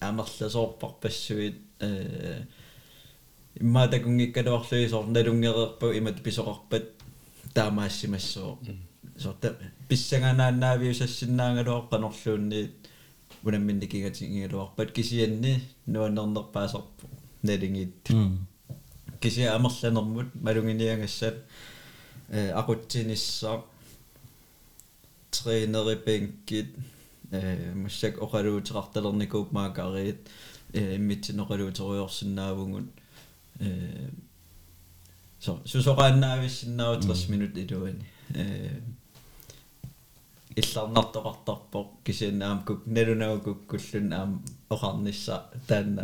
амерласоорпарпассуит 0.00 1.56
э 1.80 2.42
иммаатакунгиккалуарлуи 3.60 4.88
соор 4.88 5.06
налунгереерпу 5.06 5.86
имат 5.98 6.16
писоқарпат 6.26 6.84
таамаассимассоо 7.54 8.58
сорта 9.17 9.57
писсаганааннаавиусассиннаангалуар 9.87 11.87
канорлуунни 11.89 12.71
унамминникигатингилуарпат 13.43 14.91
кисианни 14.91 15.61
нуаннернерпаасарпу 15.87 17.09
налингиит 17.43 18.09
кисиа 19.19 19.55
амерланермут 19.55 20.35
малунгиниангассат 20.35 21.35
э 22.29 22.51
акутсинисса 22.51 23.63
тренерипенкит 25.31 26.75
э 27.31 27.73
массак 27.73 28.17
оқалуутеқарталерникууп 28.17 29.51
маакаариит 29.51 30.29
э 30.73 30.97
иммитсинеқалуутеруйорсинаавугут 30.97 32.89
э 33.59 34.09
so 35.39 35.61
сусоqaannaavissиннаау 35.65 36.99
30 36.99 37.29
минут 37.29 37.57
илуани 37.57 38.05
э 38.33 38.79
илларнартоqartarpoq 40.60 41.88
кисианнаам 42.04 42.58
кук 42.64 42.80
налунау 42.86 43.40
куккуллун 43.40 44.12
аам 44.12 44.30
оқарнisса 44.70 45.42
таанна 45.68 46.02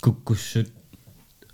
куккуссут 0.00 0.68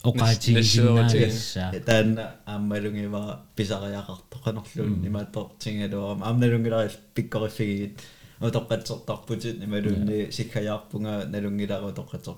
оқаатигисиннаагасса 0.05 1.73
таанна 1.87 2.25
ааммалунгива 2.47 3.41
писариақарто 3.57 4.39
канорлуун 4.45 5.07
имааттор 5.07 5.51
тингалуарам 5.59 6.23
аамналунгиларил 6.23 6.97
пиккориффигигит 7.15 8.01
утоққатсертарпутит 8.41 9.65
ималунни 9.65 10.31
сикхаяарпунга 10.31 11.27
налунгилару 11.27 11.93
тоққатсер 11.93 12.37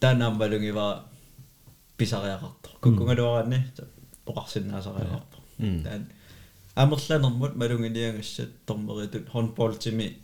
таанна 0.00 0.26
ааммалунгива 0.26 1.04
писариақарто 1.96 2.68
куккунгалуаранни 2.80 3.58
оқарсиннаасариақарпо 4.26 5.36
таан 5.84 6.06
амерланермут 6.77 7.55
малунгилиангассат 7.55 8.49
тормеритут 8.65 9.29
хонболтими 9.29 10.17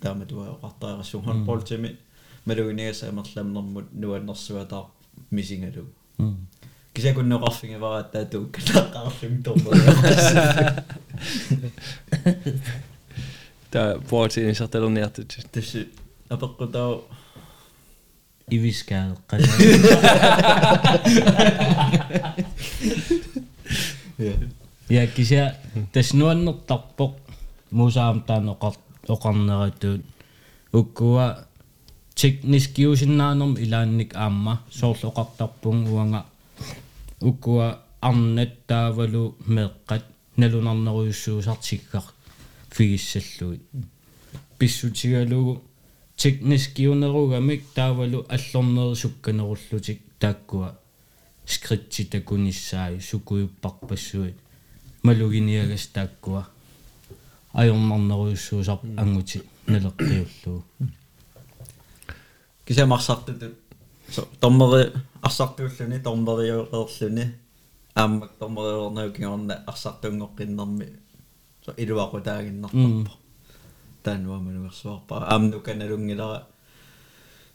тааматуа 0.00 0.56
оқартаарассуу 0.56 1.22
хонболтими 1.22 1.96
малугинигаса 2.44 3.08
амерламнэрмут 3.08 3.92
нуаннэрсуатаа 3.92 4.86
мисингалу 5.30 5.86
кисакуннеқарфингавара 6.94 8.04
таатуу 8.04 8.48
калааққарлум 8.54 9.42
тормер 9.42 9.74
та 13.70 13.98
пуатини 14.08 14.54
сарталерниартут 14.54 15.36
тасси 15.52 15.88
апеққутаа 16.28 17.00
ивискаа 18.48 19.16
я 24.18 24.32
я 24.32 24.34
кися 24.88 25.56
таснуаннертарпоқ 25.92 27.12
мусаам 27.70 28.24
таанеқар 28.28 28.74
оқарнератуут 29.08 30.02
уккуа 30.72 31.26
tekniskiusиннаанерм 32.14 33.56
илаанник 33.64 34.14
аама 34.14 34.60
соорлоқартарпун 34.70 35.88
уанга 35.88 36.26
уккуа 37.20 37.80
арнат 38.00 38.52
таавалу 38.66 39.36
меэққат 39.46 40.04
налунарнеруйуссуусартиккар 40.36 42.04
фигиссаллуит 42.70 43.62
писсутигалугу 44.58 45.62
tekniskiunerugamik 46.16 47.62
таавалу 47.74 48.26
аллорнери 48.28 48.94
сукканеруллутик 49.02 50.00
тааккуа 50.18 50.68
скритти 51.46 52.04
такунissaai 52.04 53.00
сукуйуппарпассуит 53.00 54.36
малугиниагас 55.03 55.87
тааккуа. 55.87 56.43
Ajornarneruissuusar 57.53 58.79
anguti 58.97 59.41
naleqqiullu 59.67 60.63
кисамарсартут 62.65 63.43
со 64.11 64.27
тормери 64.39 64.93
арсартууллуни 65.21 65.99
тормериуерлуни 65.99 67.25
ааммак 67.95 68.31
тормериуернау 68.39 69.11
кигорна 69.11 69.63
арсартунгоққиннэрми 69.67 70.87
илуақутаагиннартарпа 71.77 73.17
таануамануерсуарпа 74.03 75.15
аамну 75.25 75.59
каналунгилара 75.61 76.47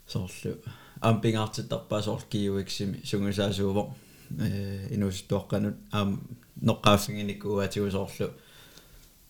соорлу 0.07 0.57
аам 1.01 1.21
пингаартиттарпаа 1.21 2.01
соорл 2.01 2.23
киуиксими 2.29 3.01
сунгусаасууво 3.05 3.95
э 4.39 4.87
инустуаққанут 4.95 5.75
аам 5.91 6.21
ноққааффингиникууатигу 6.62 7.90
соорлу 7.90 8.30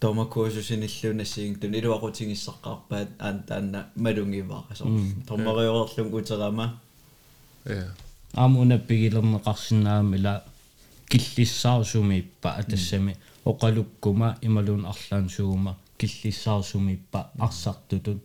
томакуусусиниллунассиин 0.01 1.61
тун 1.61 1.75
илуақутингиссаққарпаат 1.75 3.09
аан 3.19 3.43
таанна 3.49 3.81
малунгиваа 3.97 4.65
соорлу 4.75 5.23
томмариорерлун 5.27 6.15
утерама 6.15 6.81
я 7.65 7.95
аамуна 8.35 8.79
пигилернеқарсинаамила 8.79 10.45
киллиссаарсумииппа 11.11 12.49
атассами 12.61 13.17
оқалуккума 13.45 14.39
ималуун 14.43 14.87
арлаан 14.87 15.29
суума 15.29 15.77
киллиссаарсумииппа 15.99 17.31
арсартутут 17.39 18.23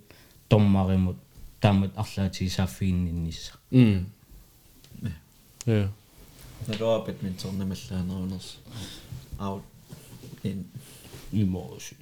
томмаримут 0.50 1.18
таамат 1.60 1.92
арлаатигисааффиинниннисса 1.98 3.54
м 3.72 4.06
я 5.66 5.92
налуапит 6.68 7.22
минтернамаллаанерунерс 7.24 8.58
аут 9.40 9.64
ин 10.44 10.66
имоос 11.32 11.94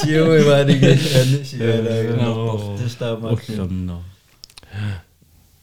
сиуи 0.00 0.42
вариге 0.48 0.92
ан 1.20 1.30
сиалаа 1.50 2.78
тестаамаат 2.78 3.48
уллернаа 3.48 4.02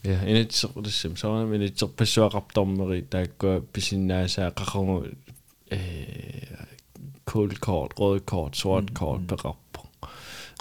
я 0.04 0.17
инатсеқулассам 0.32 1.17
саана 1.17 1.45
минитсерпассуақартормери 1.54 3.04
тааккуа 3.13 3.62
писиннаасаа 3.73 4.49
қақаргу 4.60 4.95
э 5.69 5.77
cold 7.25 7.60
card 7.65 7.91
rød 7.99 8.23
kort 8.32 8.56
sort 8.62 8.88
kort 8.99 9.21
peqarpo 9.30 9.82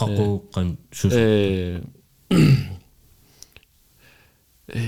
qaqууqqan 0.01 0.69
sus 0.93 1.15
э 1.15 1.81
э 4.69 4.81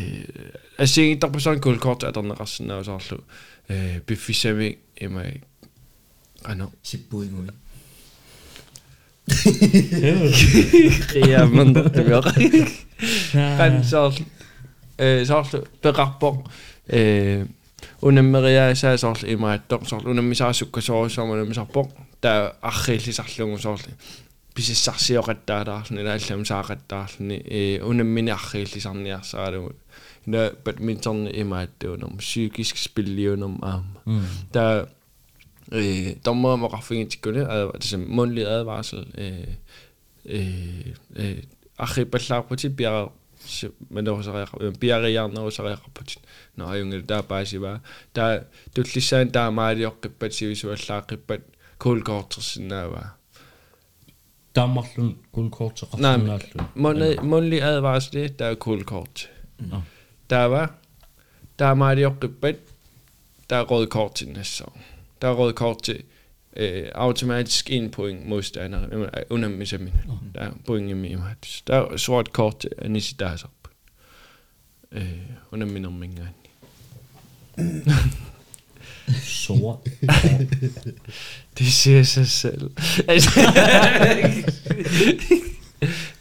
асигиттарпасан 0.78 1.60
cold 1.60 1.80
card 1.80 2.04
атернеқарсинаусаарлу 2.04 3.24
э 3.68 4.00
биффисами 4.06 4.78
имай 4.96 5.42
ано 6.44 6.72
сиппуингуи 6.82 7.50
риаман 11.14 11.74
тэмяга 11.74 12.32
кансаар 13.56 14.12
э 14.98 15.24
соорлу 15.24 15.66
пеқарпо 15.82 16.44
э 16.88 17.46
унаммериаасаа 18.00 18.98
соорлу 18.98 19.28
имааттоқ 19.28 19.88
соорлу 19.88 20.10
унаммисаасукка 20.10 20.80
соорусаама 20.80 21.34
унаммисарпоқ 21.34 21.88
таа 22.20 22.56
аррииллисарлугу 22.60 23.58
соорлу 23.58 23.92
писиссарсиоқаттаалаарни 24.54 26.02
нааллам 26.02 26.44
саақаттаарлни 26.44 27.36
э 27.46 27.80
унаммини 27.82 28.30
аррииллисарниарсаалугу 28.30 29.72
ина 29.72 29.78
бадминтон 29.78 29.80
имааттуунерм 29.80 29.80
psykisk 29.80 29.80
spilliunum 29.80 29.80
аама 29.80 29.80
таа 29.80 29.80
øh, 29.80 30.05
dommer 36.24 36.56
må 36.56 36.66
raffingitikune 36.66 37.48
altså 37.48 37.98
mundtlig 37.98 38.46
advarsel 38.46 39.06
øh, 39.18 39.46
øh, 40.24 40.86
øh, 41.16 41.42
ахипаллаарпути 41.78 42.68
пиара 42.68 43.08
манерусариа 43.90 44.46
пиариарнерусариақарпутит 44.80 46.20
нааюнгил 46.56 47.02
таапаасива 47.06 47.80
таа 48.14 48.44
туллиссаан 48.74 49.28
таамаалиоққиппат 49.36 50.32
сивисуаллааққиппат 50.38 51.42
кулкоортерсинаава 51.78 53.04
таамарлун 54.54 55.18
кулкоортеқарсинааллун 55.34 56.40
мунли 56.74 57.18
мунли 57.22 57.58
адварсли 57.58 58.28
таа 58.28 58.56
der 60.29 60.37
var, 60.37 60.73
der 61.59 61.65
er 61.65 61.73
Mario 61.73 62.15
Ribet, 62.23 62.57
der 63.49 63.55
er 63.55 63.63
rød 63.63 63.87
kort 63.87 64.15
til 64.15 64.27
næste 64.27 64.43
sæson. 64.43 64.81
Der 65.21 65.27
er 65.27 65.33
rød 65.33 65.53
kort 65.53 65.83
til 65.83 66.03
øh, 66.55 66.85
automatisk 66.95 67.71
en 67.71 67.91
point 67.91 68.27
modstander 68.27 68.87
øh, 68.91 69.07
under 69.29 69.49
Misamin. 69.49 69.93
Mm. 70.05 70.31
Der 70.35 70.41
er 70.41 70.51
point 70.65 70.89
i 70.89 70.93
Mimatch. 70.93 71.63
Der 71.67 71.75
er 71.75 71.97
sort 71.97 72.33
kort 72.33 72.59
til 72.59 72.71
Anisi 72.77 73.15
Dasop. 73.15 73.49
Øh, 74.91 75.17
under 75.51 75.67
min 75.67 75.85
omgængen. 75.85 76.27
Sort. 79.23 79.79
det 81.57 81.67
siger 81.67 82.03
sig 82.03 82.27
selv. 82.27 82.71
Altså, 83.07 83.29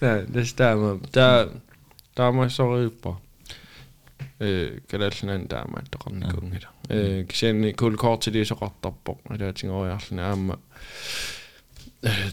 Nej, 0.00 0.20
det 0.20 0.48
stemmer. 0.48 0.98
Der, 1.14 1.48
der 2.16 2.24
er 2.24 2.30
mig 2.30 2.50
så 2.50 2.74
røber 2.74 3.20
øh, 4.39 4.77
kan 4.89 5.01
det 5.01 5.13
sådan 5.13 5.41
en 5.41 5.47
der 5.47 5.57
er 5.57 5.67
mig 5.67 5.83
der 5.93 5.99
er 6.27 6.31
kunge 6.33 6.59
der 6.59 6.71
øh, 6.89 7.27
ksen 7.27 7.73
kul 7.73 7.97
kort 7.97 8.21
til 8.21 8.33
det 8.33 8.47
så 8.47 8.53
ret 8.53 8.71
op 8.83 9.03
på 9.05 9.21
det 9.29 9.41
er 9.41 9.51
ting 9.51 9.71
over 9.71 9.97
sådan 9.97 10.19
am 10.19 10.51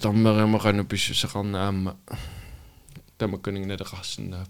der 0.03 0.09
er 0.09 0.47
mig 0.47 0.61
kan 0.61 0.87
blive 0.87 0.99
så 0.99 1.29
kan 1.29 1.55
am 1.55 1.89
der 3.21 3.27
må 3.27 3.37
kunne 3.37 3.61
ikke 3.61 3.77
det 3.77 3.93
resten 3.93 4.33
der 4.33 4.45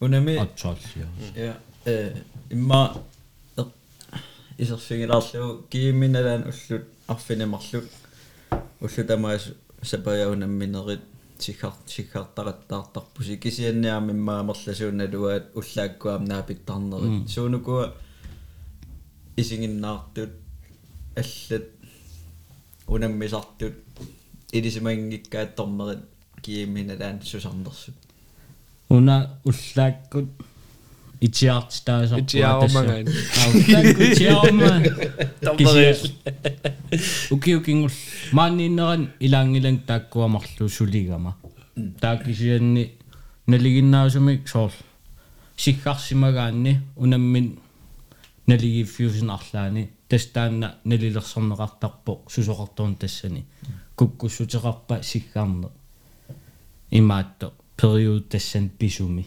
унами 0.00 0.36
атсааллиа 0.36 1.06
я 1.34 1.56
э 1.84 2.14
имма 2.50 3.02
исерфигилаарлу 4.58 5.66
киимминалаан 5.70 6.44
уллут 6.44 6.84
арфинамарлут 7.08 7.90
уллутамаас 8.80 9.52
сапаяунамминерит 9.82 11.00
сикар 11.42 11.72
сикартараттаартарпуси 11.86 13.36
кисианниармиммаамерласуунналуаат 13.44 15.44
уллааккуам 15.58 16.24
наапиттарнерит 16.24 17.30
суунукуа 17.30 17.94
исигиннаартут 19.36 20.30
аллат 21.16 21.66
унаммисартут 22.86 23.74
илисимангиккаатторнерит 24.52 26.04
киимминалаан 26.42 27.22
сусарнерсут 27.22 27.94
уна 28.88 29.40
уллааккут 29.44 30.28
итиартитаасарпу 31.27 32.23
Itiaarmangaan. 32.25 33.05
уллаакку 33.55 34.01
итиарма 34.09 34.69
укиукингул 37.35 37.91
мааннииннеран 38.31 39.03
илаангилан 39.19 39.77
тааккуамарлу 39.87 40.69
сулигама 40.69 41.31
тааккисианни 42.01 42.83
налигиннаасумик 43.47 44.47
соор 44.47 44.71
сиккарсимагаанни 45.57 46.73
унаммин 46.95 47.47
налигиффиусин 48.47 49.29
арлаани 49.29 49.89
тастаанна 50.09 50.75
налилерсорнеқартарпо 50.85 52.13
сусоқартуун 52.33 52.95
тассани 52.95 53.45
куккуссутеқарпа 53.95 55.03
сиккаарне 55.03 55.67
имаатто 56.91 57.53
период 57.77 58.29
тассан 58.29 58.69
писуми. 58.69 59.25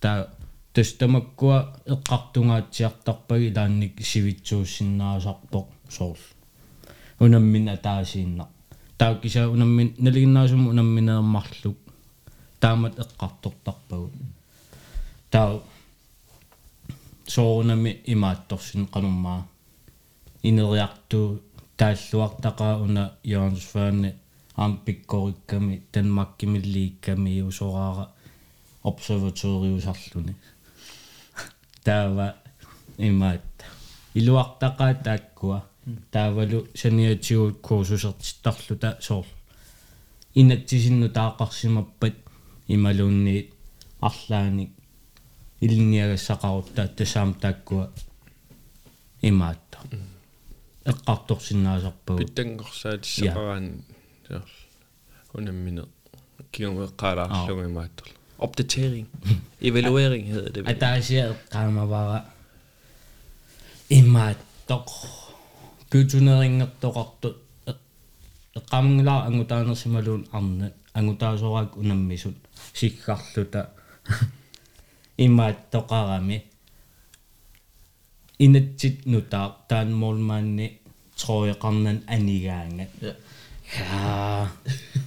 Таа 0.00 0.28
тастамаккуа 0.74 1.58
эққартунгаатсиартарпаги 1.94 3.52
лаанник 3.56 3.94
сивитсууссиннаасарпоқ 4.10 5.66
соор 5.88 6.18
унаммина 7.20 7.76
таасиинна. 7.76 8.46
Таа 8.98 9.14
киса 9.20 9.48
унаммин 9.48 9.94
налигиннаасум 9.98 10.68
унамминеэрмарлук 10.68 11.78
таамат 12.60 12.98
эққартортарпагут 12.98 14.12
таа 15.30 15.60
соорнами 17.26 18.00
имаатторсин 18.06 18.86
кануммаа 18.86 19.46
инериарту 20.42 21.42
тааллуартаqa 21.76 22.68
уна 22.84 23.12
йонсфаани 23.24 24.14
ампиккорикками 24.56 25.82
танмаккимиллиикками 25.92 27.40
усораара 27.40 28.08
обсерваториусарлуни 28.82 30.34
таава 31.84 32.34
имаат. 32.98 33.42
Илуартаqa 34.14 34.94
тааккуа. 35.04 35.58
Таавалу 36.10 36.66
саниатигут 36.74 37.60
курсусертиттарлута 37.60 38.98
соор 39.00 39.26
инатсисинну 40.34 41.08
таақарсимаппат. 41.08 42.16
Ималуунни 42.68 43.50
арлааник 44.00 44.70
илниагассақарутта 45.60 46.88
тасаам 46.96 47.34
тааккуа. 47.34 47.90
Имаатта 49.22 49.78
эққарторсинаасарпагу 50.84 52.18
питтангорсаатиссақараан 52.18 53.84
унаммине 55.34 55.84
киумеққалаарлугу 56.52 57.64
имааттор 57.70 58.08
Opdatering. 58.42 59.06
Evaluering 59.60 60.26
hedder 60.26 60.50
det. 60.52 60.68
At 60.68 60.80
der 60.80 61.00
sker 61.00 61.34
kan 61.52 61.72
man 61.72 61.88
bare 61.88 62.20
immer 63.90 64.34
doch 64.68 64.92
kytyneringert 65.90 66.80
toqartu 66.80 67.28
eqqamngilaa 68.58 69.20
angutaanersimaluun 69.28 70.22
arne 70.38 70.66
angutaasoraak 70.98 71.76
unammisut 71.80 72.36
sikkarluta 72.78 73.60
imma 75.24 75.46
toqarami 75.72 76.38
inatsit 78.44 78.98
nutaaq 79.12 79.52
taan 79.68 79.88
molmaanni 80.02 80.66
troiqarnan 81.20 81.98
anigaangat 82.14 82.92
Ja. 83.77 83.83
ха 83.87 84.49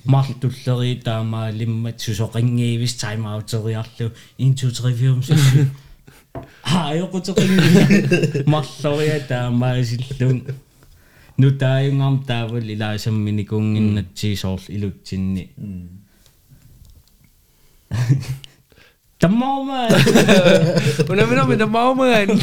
мартуллери 0.05 1.01
таамаалиммат 1.05 1.99
сусоқингиивис 2.01 2.95
таймаутериарлу 3.01 4.13
1 4.39 4.55
2 4.55 4.71
3 4.71 4.95
4 4.95 5.25
5 5.25 5.67
аайоқутеқинги 6.65 8.45
марлориа 8.47 9.19
таамаасиллун 9.29 10.39
нутааюнгам 11.39 12.17
таавал 12.25 12.67
илаасамминикунгиннатсиисоорл 12.75 14.65
илутсинни 14.69 15.45
таммаама 19.19 19.89
Unamina 21.11 21.45
med 21.45 21.59
der 21.59 21.67
maumagan. 21.67 22.41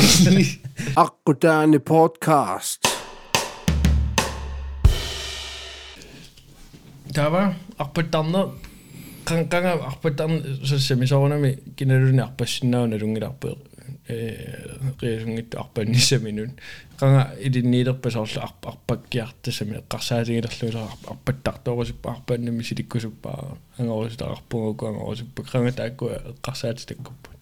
Akkutaani 0.95 1.79
podcast. 1.79 2.90
Der 7.14 7.28
var 7.32 7.54
arpattarner 7.78 8.54
qanqanga 9.26 9.72
arpattarn 9.90 10.40
sassami 10.64 11.06
soornami 11.06 11.50
kinaluni 11.76 12.22
arpassinnauna 12.24 12.96
lungilarpe 13.02 13.52
э 14.08 14.16
реисунгитtu 15.02 15.58
арпанниссаминун 15.62 16.52
qanga 16.98 17.22
илинниилерпасоорлу 17.46 18.40
арп 18.46 18.66
арпаккиартасами 18.72 19.76
эққарсаатигилерлуусаа 19.80 20.88
арпаттартоорусуппа 21.12 22.10
арпааннами 22.16 22.62
силиккусуппаа 22.62 23.56
ангорусутақарпугуку 23.78 24.86
ангорусуппа 24.86 25.42
qanga 25.52 25.72
таакку 25.80 26.10
эққарсаатитаккуппут 26.18 27.38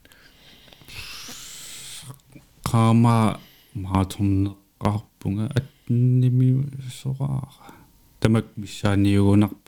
qaama 2.71 3.17
maatorneqqarpunga 3.75 5.45
atnimi 5.59 6.49
soraara 7.03 7.80
tamak 8.21 8.47
missaaniugunarp 8.57 9.61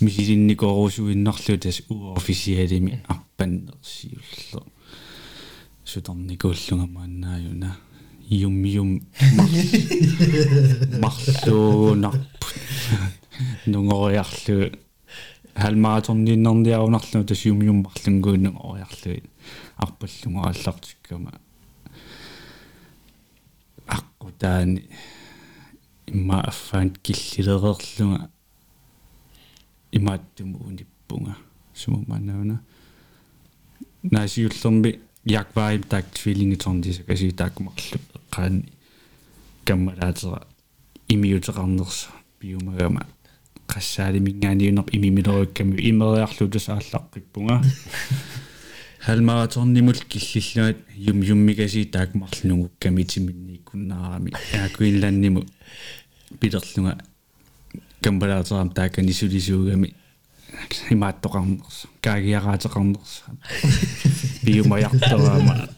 misilinnikoorusuinnarlu 0.00 1.56
tas 1.64 1.78
uofficialimi 1.90 2.92
arpannersiullu 3.14 4.60
sutarnikuullunga 5.84 6.86
maannaayuna 6.96 7.70
yum 8.30 8.56
yum 8.74 8.90
marluunarput 11.02 12.56
nungoriarlu 13.66 14.56
halmaatorninnarniarunarlu 15.62 17.24
tas 17.28 17.46
yum 17.46 17.62
yum 17.68 17.78
marlunguunnu 17.86 18.50
oriarlu 18.68 19.16
arpallunga 19.84 20.40
аллартиккама. 20.50 21.32
Аққутаани 23.96 24.82
имма 26.06 26.40
аффаан 26.40 26.90
киллилерерлунга 26.90 28.30
имааттуму 29.92 30.58
униппунга 30.66 31.36
сумуманауна 31.74 32.60
наасиуллерми 34.02 35.00
якваим 35.24 35.82
так 35.82 36.06
твилингиторнис 36.12 36.98
каси 37.06 37.30
таакмарлу 37.30 37.98
эққаани 38.14 38.68
каммалаатера 39.64 40.46
имиутеқарнерса 41.08 42.08
биумагама 42.40 43.06
qassaaliminggaaniunnerp 43.66 44.88
imimilorukkammi 44.92 45.76
имериарлу 45.90 46.48
тасааллаққиппунга 46.48 47.62
халмараторнимул 49.04 49.98
киллиллуат 50.08 50.78
юм 50.96 51.20
юммигаси 51.22 51.84
таакмарлунугукками 51.84 53.02
тиминнииккуннаарами 53.02 54.32
яакуилланниму 56.30 56.38
питерлунга 56.40 56.98
камбалаатерам 58.02 58.70
тааканисулисуугами 58.70 59.94
имааттоқарнерс 60.90 61.86
каагиараатеқарнерс 62.00 63.22
биумаяртораама 64.44 65.68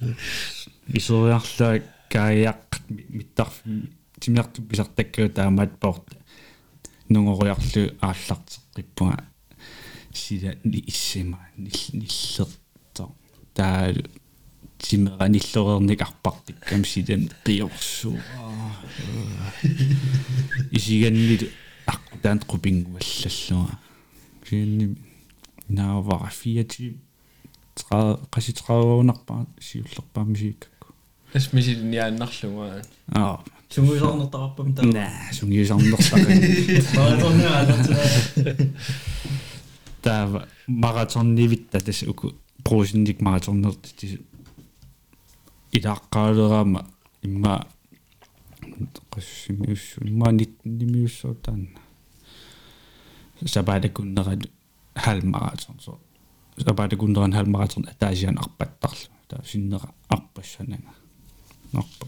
исориарлаа 0.88 1.82
каагиақ 2.10 2.80
миттар 2.88 3.48
тимиарту 4.20 4.62
писартаккуу 4.62 5.28
таамаат 5.28 5.78
порт. 5.78 6.16
Нунгориарлу 7.08 7.94
ааллартеққиппунга 8.00 9.24
сила 10.12 10.54
иссима 10.62 11.38
ниллер 11.56 12.48
таа 13.54 13.94
тимераниллорерник 14.77 16.01
арпартиккам 16.01 16.85
силам 16.85 17.29
қиорсуу 17.45 18.17
исиганнилу 20.71 21.47
аққутаан 21.87 22.39
қупингуаллаллуга 22.45 23.77
сиинни 24.47 24.95
наавара 25.69 26.29
фиати 26.29 26.97
тра 27.75 28.17
қаситраавунарпаа 28.31 29.45
сиуллерпаами 29.59 30.35
сииккакку 30.35 30.93
асмисилниааннарлугаа 31.33 32.81
аа 33.07 33.39
Сумуисарнертарпам 33.71 34.73
таа. 34.75 34.85
наа 34.85 35.31
сунгиусарнертака 35.31 36.31
таа 40.01 40.47
маратоннивитта 40.67 41.79
тас 41.79 42.03
уку 42.03 42.33
просинник 42.63 43.21
маратоннерт 43.21 43.95
тис 45.71 45.81
илааққаалераама 45.81 46.85
имма 47.23 47.65
qassimiussu 49.11 50.01
imma 50.07 50.31
nitnimiussootaan 50.31 51.67
sabadakunnerat 53.45 54.43
halmaraton 54.95 55.75
so 55.79 55.99
sabadakunneran 56.65 57.33
halmaraton 57.33 57.89
ataasian 57.91 58.37
arpattarlu 58.37 59.07
taa 59.27 59.41
sinnera 59.43 59.89
arpassananga 60.09 60.93
narpa 61.73 62.05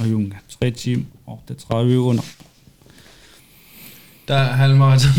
ajunga 0.00 0.36
3 0.60 0.70
tim 0.70 1.06
orte 1.26 1.54
30 1.54 1.98
uner 1.98 2.24
der 4.28 4.44
halvmaraton 4.44 5.12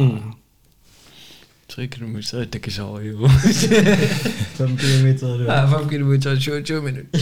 3 1.69 1.87
km 1.87 2.17
det 2.53 2.63
kan 2.63 2.73
så 2.73 3.01
jo 3.01 3.29
5 3.29 4.77
км 4.79 5.07
du. 5.21 5.45
ja 5.45 5.67
5 5.67 5.89
km 5.89 6.13
20 6.39 6.83
minutter 6.83 7.21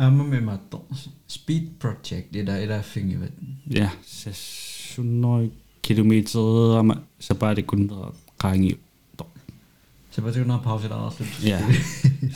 Amma 0.00 0.24
me 0.24 0.40
matto. 0.40 0.86
Speed 1.26 1.62
project 1.78 2.32
det 2.32 2.46
der 2.46 2.66
der 2.66 2.82
fingivet. 2.82 3.32
Ja. 3.69 3.91
Сассуннери 4.05 5.51
километерама 5.81 7.03
сапааликуннера 7.19 8.13
qaangi 8.39 8.77
Så 10.15 10.21
var 10.21 10.31
det 10.31 10.39
jo 10.39 10.57
pause 10.63 10.87
der 10.87 10.95
også. 10.95 11.23
ja. 11.43 11.59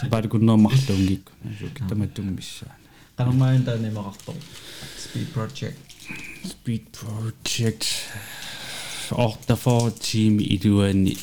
Сапааликуннера 0.01 0.57
марлуунгикку 0.57 1.31
асук 1.45 1.87
таматтуммиссаа 1.89 2.75
Qanummain 3.17 3.59
nemmer 3.81 4.07
after. 4.07 4.33
Speed 4.97 5.27
project. 5.33 5.77
speed 6.45 6.81
project. 6.93 7.83
Орта 9.11 9.55
for 9.55 9.89
team 9.91 10.39
идуанни 10.39 11.17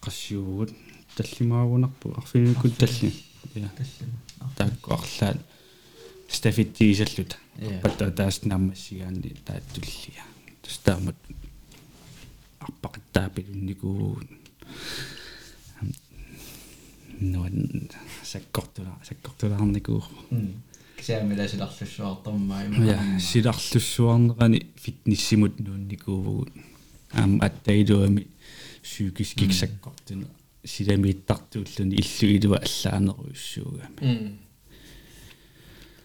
qassiugut 0.00 0.70
таллимаагунарпу 1.16 2.14
арфинукут 2.16 2.76
талли 2.78 3.12
я 3.54 3.70
тааккуарлаат 4.56 5.38
стафиттигисаллута 6.28 7.36
Ja. 7.36 7.41
Патта 7.82 8.10
тааснаммассигаанни 8.10 9.36
тааттуллия 9.44 10.24
тастаамат 10.62 11.16
арпақиттаапилунникуу 12.60 14.20
нуан 17.20 17.88
саккортула 18.22 18.98
саккортулаарникуу 19.02 20.02
suortammaa. 21.86 22.62
ja 22.86 23.18
силарлуссуарнерани 23.18 24.66
фитниссимут 24.76 25.58
нуунникуувгут 25.60 26.52
аама 27.12 27.44
аттаилуами 27.46 28.26
psykisk 28.82 29.42
iksakkортуна 29.46 30.26
силамииттартууллуни 30.64 31.96
иллу 32.02 32.26
илуа 32.36 32.58
аллаанеруйуссуугами 32.58 34.38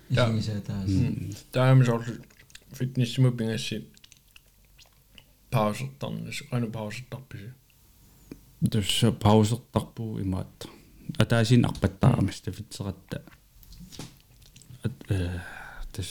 м 0.10 0.40
исигисаа 0.40 0.62
таас 0.62 0.92
таам 1.52 1.86
сор 1.86 2.04
фитнессму 2.74 3.32
пингасси 3.32 3.88
паусертарнис 5.52 6.44
ану 6.52 6.72
паусертарписи 6.72 7.54
тусса 8.72 9.12
паусертарпуу 9.12 10.22
имаат 10.22 10.68
атаасин 11.18 11.66
арпаттаарамас 11.66 12.42
тафитсератта 12.42 13.24
ат 14.84 14.98
э 15.10 15.40
тас 15.92 16.10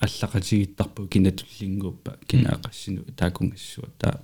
аллақатигиттарпу 0.00 1.06
кинатуллингууппа 1.08 2.18
кинаақассину 2.26 3.04
таакунгассуа 3.16 3.88
таа 3.98 4.22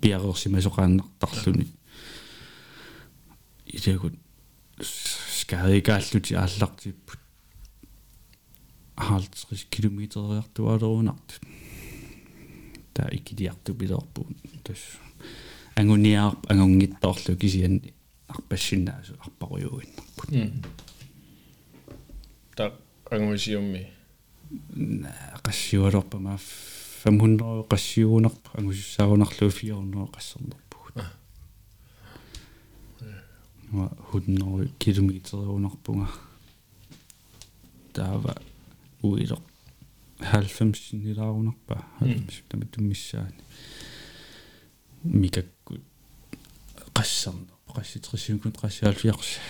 пиареерсимасоқааннартарлуни 0.00 1.68
исагут 3.66 4.14
скаригааллути 4.80 6.34
ааллартиппут 6.34 7.23
50 8.96 9.66
километериартуалерунарт 9.70 11.40
таа 12.94 13.08
иккидиарту 13.12 13.74
пилерпу 13.74 14.26
тас 14.62 14.78
ангуниаар 15.76 16.36
ангунгиттоорлу 16.48 17.36
кисианни 17.36 17.94
арпассиннаасу 18.28 19.14
арпаруйуиннарпут 19.20 20.30
та 22.56 22.72
ангусиумми 23.10 23.90
qassiualorpama 25.42 26.38
500 27.04 27.68
qassiuunarpa 27.68 28.50
angussaaruunarlu 28.58 29.50
400 29.50 30.06
qassernarpugut 30.14 30.96
ма 33.74 33.90
100 34.12 34.68
километериунарпунга 34.78 36.08
таава 37.92 38.34
уило 39.04 39.38
90 40.20 40.96
нилаарунарпа 40.96 41.84
90 42.00 42.42
тама 42.48 42.64
туммиссаани 42.66 43.42
микакку 45.04 45.74
qassarna 46.96 47.54
qassitrisiunkut 47.74 48.56
qassialfiarsa 48.62 49.40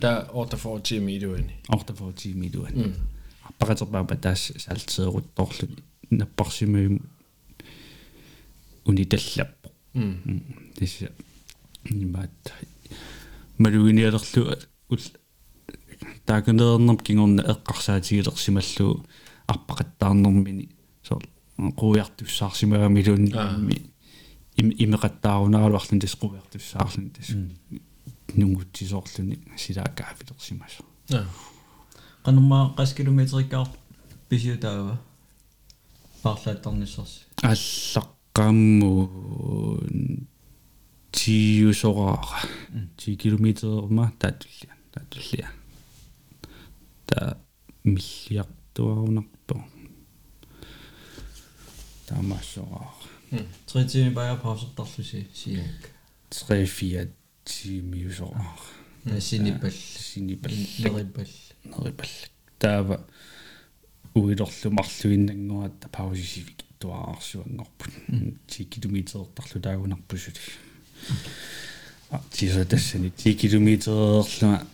та 0.00 0.28
орта 0.32 0.56
40 0.56 1.00
милуани 1.00 1.54
орта 1.68 1.92
40 1.92 2.34
милуан 2.34 2.94
аппаратерпаапа 3.42 4.16
таас 4.16 4.52
саалтеерутторлуни 4.56 5.82
наппарсимаим 6.10 7.02
униталлаппо 8.84 9.68
тисса 10.76 11.12
нимаат 11.90 12.52
малуиниалерлу 13.58 14.56
ул 16.02 16.14
тааканернерм 16.26 16.98
кингорна 16.98 17.42
эққарсаатигилерсималлу 17.54 19.04
арпақаттаарнэрмини 19.48 20.68
сор 21.02 21.22
қуяартуссаарсимаамилуунни 21.58 23.32
им 24.56 24.70
имеқаттаарунааралуарлун 24.70 26.00
тас 26.00 26.16
қуяартуссаарлун 26.16 27.10
тас 27.10 27.28
нунгутсисоорлуни 28.36 29.38
силааккаафилерсимасо 29.56 30.84
qanummaa 32.24 32.64
qas 32.78 32.94
kilometrikkaar 32.94 33.68
pisiutaava 34.28 34.96
paarlaattarnissarsi 36.22 37.20
аллаққамму 37.52 38.92
тиусораара 41.12 42.40
10 42.96 43.16
километерма 43.22 44.12
таатуллиа 44.18 44.74
таатуллиа 44.92 45.48
та 47.10 47.36
миллиартуарунарпо 47.84 49.64
таамассораара 52.06 52.94
30 53.66 54.12
бая 54.14 54.36
пауsertarlusi 54.36 55.26
siak 55.34 55.90
3 56.30 56.66
4 56.66 57.08
тимиусораара 57.44 59.18
sinipall 59.28 59.76
синипал 60.10 60.52
lerippall 60.52 61.32
нерипал 61.64 62.12
таава 62.58 62.96
уилорлумарлуиннангуатта 64.14 65.88
паусисивик 65.88 66.58
туаарсуангорпут 66.78 67.92
10 68.48 68.70
километертарлу 68.70 69.60
таагунарпусули 69.60 70.38
а 72.10 72.22
тиса 72.30 72.64
тассани 72.64 73.12
10 73.16 73.40
километерлума 73.40 74.66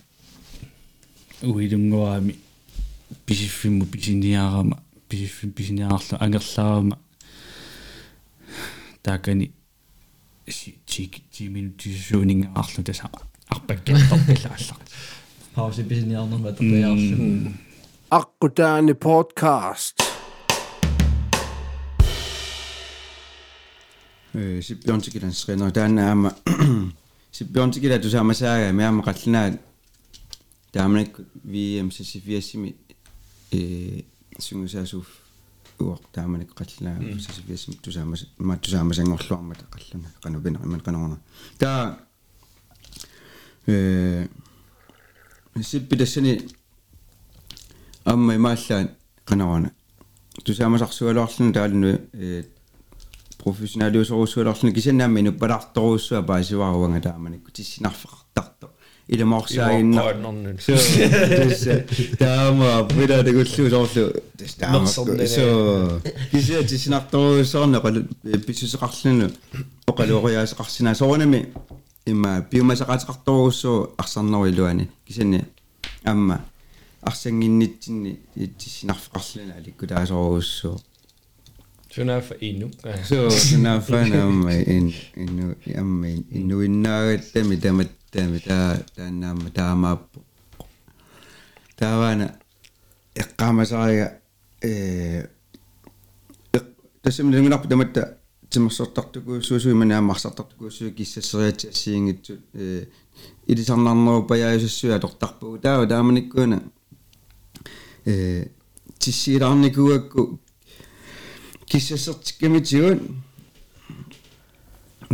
уилунгуаами 1.41 2.35
писиффимму 3.25 3.85
писиниарама 3.85 4.81
писиффим 5.09 5.51
писиниаарлу 5.51 6.17
ангерлаарама 6.19 6.97
таакани 9.01 9.51
си 10.49 10.79
10 10.87 11.49
минутисуунингаарлу 11.49 12.83
таса 12.83 13.09
арпаккиарторпилааллар 13.49 14.81
pausi 15.57 15.83
pisiniarnerma 15.83 16.51
tapiaarlu 16.51 17.51
Akkutaani 18.11 18.93
podcast. 18.93 19.97
э 24.33 24.61
сиппионтикилансринер 24.61 25.71
таанаама 25.71 26.31
сиппионтикила 27.31 27.97
тусаамасаага 27.99 28.71
миама 28.71 29.03
қаллинаат 29.03 29.66
тааманак 30.71 31.19
VM 31.45 31.91
сисифиассими 31.91 32.75
э 33.51 34.03
сунгусаасууф 34.39 35.07
уақ 35.79 36.01
тааманак 36.11 36.53
қаллинаа 36.53 36.97
сисифиассими 37.19 37.75
тусаамас 37.75 38.25
ма 38.37 38.57
тусаамасангорлуармата 38.57 39.65
қаллана 39.71 40.09
канупина 40.21 40.59
иман 40.63 40.79
канорна 40.79 41.19
таа 41.57 41.99
э 43.67 44.27
сиппилассани 45.61 46.49
амма 48.05 48.35
имааллаан 48.35 48.89
канарана 49.25 49.71
тусаамасарсуалуарлуна 50.43 51.53
таалуну 51.53 51.99
э 52.13 52.43
профессионалиусоруссуаларлуна 53.43 54.73
кисаннаамми 54.73 55.21
нуппалаарторуссуа 55.21 56.21
паасиваруанга 56.21 57.01
тааманикку 57.01 57.51
тиссинарфеқартарто 57.51 58.71
иламаорсаагинна 59.08 60.02
таама 62.18 62.88
пида 62.88 63.24
тегуллу 63.24 63.70
соорлу 63.70 64.12
таама 64.58 64.86
со 64.86 65.04
кися 66.30 66.62
тиссинарторуссуарна 66.64 67.78
қал 67.78 68.06
писсусеқарлуну 68.46 69.30
оқалуориаасеқарсинаа 69.86 70.94
соорнами 70.94 71.48
имма 72.06 72.46
биомасақаатеқарторуссуу 72.50 73.94
арсарнерилуани 73.98 74.88
кисанни 75.06 75.44
амма 76.04 76.44
арсангиннитсинни 77.02 78.20
тиссинарфеқарлуна 78.34 79.54
аликкутаасоруссуу 79.58 80.80
сунафа 81.94 82.34
ину 82.40 82.70
so 83.08 83.28
sunafana 83.30 84.22
amma 84.24 84.52
in 84.52 84.94
inu 85.16 85.54
amma 85.76 86.08
inu 86.08 86.62
innaagattami 86.64 87.56
tamattami 88.06 88.40
taa 88.40 88.76
taannaamma 88.96 89.50
taamaappu 89.50 90.24
taavana 91.76 92.26
eqqaamasariga 93.22 94.06
ee 94.64 95.28
tassimnungunarpu 97.02 97.68
tamatta 97.68 98.02
timmersortartukuussuusui 98.50 99.74
manaammarsartartukuussui 99.74 100.90
kissasseriatiassiingitsut 100.98 102.42
ee 102.54 102.88
ilisarnarneru 103.48 104.22
pajaayusassui 104.22 104.92
atortarpugu 104.92 105.58
taava 105.58 105.86
taamanikkuuna 105.86 106.60
ee 108.06 108.50
tissiilaarnikuakku 108.98 110.22
киссассертиккамитигут 111.70 113.00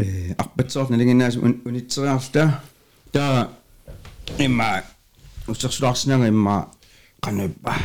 э 0.03 0.35
арпатсоорна 0.43 0.97
лингинаас 0.97 1.37
унитсериарта 1.68 2.43
таа 3.14 3.49
имма 4.39 4.84
уссерсулаарсинага 5.47 6.28
имма 6.28 6.70
канаппа 7.22 7.76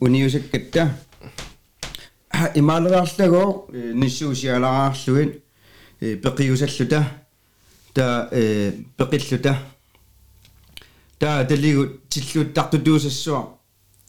униусаккатта 0.00 0.90
а 2.32 2.50
имаалераарлаго 2.54 3.66
ниссуусиалараарлугин 3.72 5.40
э 6.00 6.16
пеқиусаллута. 6.16 7.06
Таа 7.94 8.28
э 8.32 8.72
пеқиллута. 8.96 9.58
Таа 11.18 11.44
талигу 11.44 12.00
тиллуттартутуусассуа 12.08 13.58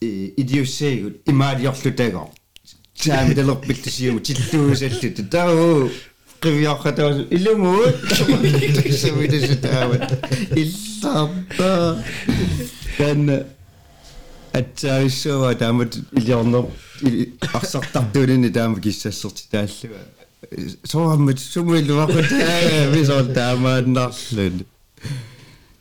э 0.01 0.33
идиуссеигут 0.37 1.21
имаалиорлутаго. 1.27 2.31
Таамиталерпилтусиуму 2.95 4.21
тиллуусаллут 4.21 5.29
таа 5.29 5.89
qivjarqataus 6.43 7.17
ilumuut 7.37 7.95
samidasutaawat 9.01 10.09
illarpa 10.61 11.71
kan 12.97 13.21
атсаависсуава 14.59 15.55
таамат 15.63 15.93
илиорнер 16.19 16.65
арсартартуулини 17.59 18.49
таама 18.57 18.79
киссассерти 18.85 19.43
тааллуга 19.51 19.99
соаммат 20.83 21.39
сумилуақутаа 21.39 22.91
висор 22.95 23.25
таамааннарлун 23.39 24.65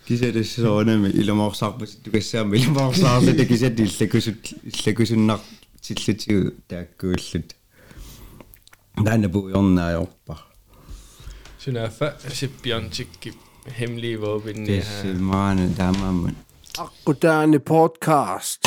кисалассоонами 0.07 1.09
илумоорсаарпут 1.21 1.91
тукассаама 2.05 2.57
илумоорсаарлута 2.57 3.45
кисат 3.47 3.81
иллакусут 3.81 4.43
иллакусуннар 4.71 5.41
тиллутигу 5.83 6.53
тааккууллут 6.69 7.49
таана 9.05 9.29
пуйорнаajorpa 9.29 10.35
Jennifer 11.67 12.13
Sibionczyk 12.29 13.09
hemliivo 13.81 14.41
pinniä. 14.41 14.85
Silmane 15.03 15.69
tämän. 15.69 16.37
Akkutääni 16.79 17.59
podcast. 17.59 18.63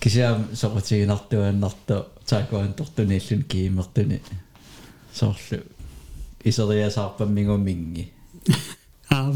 Kisiam 0.00 0.44
sorutiinartu 0.52 1.40
annartu 1.40 1.94
taakuantortu 2.30 3.04
niillun 3.04 3.44
kiimertuni. 3.48 4.22
Sorlu. 5.12 5.64
Isoriya 6.44 6.90
saarpammingu 6.90 7.58
mingi. 7.58 8.12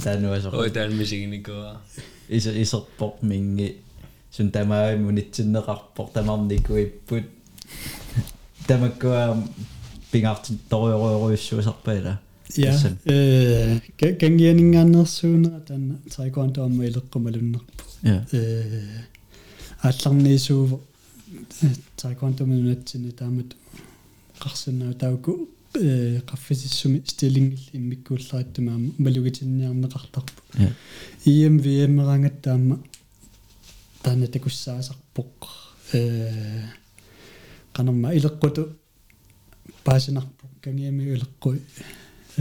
Tanu 0.04 0.42
sorlu. 0.42 0.58
Oi 0.58 0.70
tän 0.70 0.92
misignikua. 0.92 1.80
Isorpor 2.54 3.12
mingi. 3.22 3.82
Sun 4.30 4.52
tämä 4.52 4.88
ei 4.88 4.96
munitsinnerarpor 4.96 6.08
tamarnikuipput. 6.10 7.37
Тамаккуа 8.68 9.22
пингаартин 10.12 10.58
ториориориуссуусарпаила 10.70 12.16
Ja, 12.58 12.72
øh, 13.12 13.80
gangierningaannersuunera 14.20 15.58
tanna 15.68 15.94
taekwondo 16.14 16.64
amma 16.64 16.84
ileqqumalunnerpu. 16.84 17.84
я 18.04 18.24
Øh, 18.32 19.00
алларниисууво 19.82 20.80
taekwondo 21.96 22.44
минуатсини 22.46 23.10
таамат 23.20 23.50
qarsinnaa 24.42 24.92
tauku 25.02 25.32
э 25.80 26.20
qaffisissumi 26.30 26.98
stilingil 27.10 27.64
immikkuullarattuma 27.78 28.72
малугитинниарнеқартарпу 29.04 30.40
Ja. 30.62 30.70
iem 31.26 31.54
vm-erangataama 31.64 32.76
таана 34.02 34.26
такуссаасарпоқ 34.34 35.40
э 35.94 36.00
qanarma 37.78 38.08
ileqqutu 38.18 38.62
paasинарпоқ 39.86 40.50
кангиами 40.64 41.02
илеққуи 41.16 41.58
э 42.38 42.40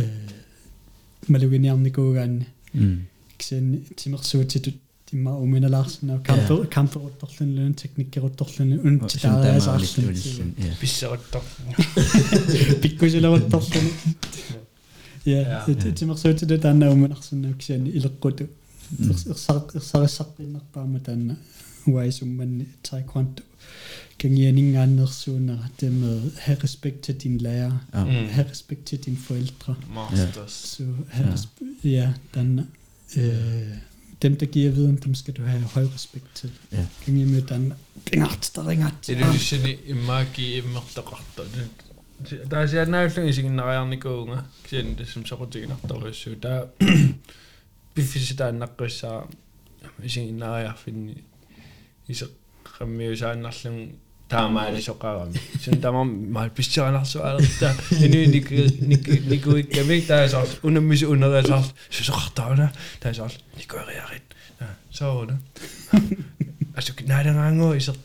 малугиниарникуугаанни 1.34 2.46
м 2.74 3.08
кисианни 3.38 3.78
тимерсуутитут 4.00 4.76
тимма 5.08 5.32
уминалаарсинаа 5.46 6.20
кампер 6.30 6.58
камперутторлунлун 6.78 7.74
техниккерутторлуну 7.82 8.76
унтитаариасаарлун 8.88 10.16
я 10.58 10.74
Pisseruttor. 10.82 11.44
пиккусилаватторлуну 12.82 13.90
я 15.26 15.64
Ja. 15.68 15.92
тимерсуутитут 16.00 16.62
таана 16.62 16.86
уминарсинаа 16.96 17.54
кисианни 17.54 17.90
илеққуту 17.98 18.44
ерсариссарпиннарпаама 19.00 21.00
таана 21.00 21.38
уайсумманни 21.86 22.66
gang 24.18 24.39
jeg 24.39 24.49
ingen 24.49 24.76
andre 24.76 25.08
sønner, 25.08 25.58
det 25.80 25.91
med 25.91 26.32
have 26.38 26.58
respekt 26.64 27.01
til 27.01 27.16
din 27.16 27.38
lærer, 27.38 27.78
ja. 27.93 28.05
mm. 28.05 28.12
have 28.12 28.49
respekt 28.51 28.86
til 28.86 28.99
dine 28.99 29.18
forældre. 29.18 29.76
Masters. 29.93 30.36
Ja. 30.80 30.86
Så 30.86 30.93
have 31.10 31.28
ja. 31.28 31.34
Respe- 31.34 31.88
ja, 31.88 32.14
den, 32.34 32.72
øh, 33.18 33.68
dem, 34.22 34.36
der 34.36 34.45
giver 34.45 34.72
viden, 34.72 34.95
dem 34.95 35.16
skal 35.16 35.34
du 35.34 35.41
have 35.43 35.62
høj 35.62 35.84
respekt 35.95 36.36
til. 36.36 36.51
Ja. 36.72 36.86
Kan 37.05 37.20
jeg 37.20 37.28
med 37.28 37.41
den, 37.41 37.74
ringat, 38.14 38.51
der 38.55 38.68
ringat. 38.68 38.93
Det 39.08 39.18
er 39.18 39.32
det, 39.32 39.41
sådan, 39.41 39.76
at 39.89 39.95
man 39.95 40.26
giver 40.34 40.64
mig 40.64 40.82
der 40.95 41.01
retter. 41.14 41.64
Der 42.51 42.58
er 42.58 42.68
sådan 42.68 42.88
en 42.88 42.93
afslutning, 42.93 43.36
som 43.36 43.51
når 43.51 43.72
jeg 43.72 43.93
ikke 43.93 44.10
unge, 44.10 44.38
sådan 44.70 44.97
det 44.97 45.08
som 45.08 45.26
så 45.26 45.36
rutiner, 45.36 45.76
der 45.89 45.95
er 46.08 46.12
så 46.14 46.36
der 46.43 46.66
befisse 47.93 48.38
der 48.38 48.51
nok 48.51 48.82
så, 48.89 49.22
sådan 50.08 50.34
når 50.34 50.58
jeg 50.58 50.74
finder 50.78 51.14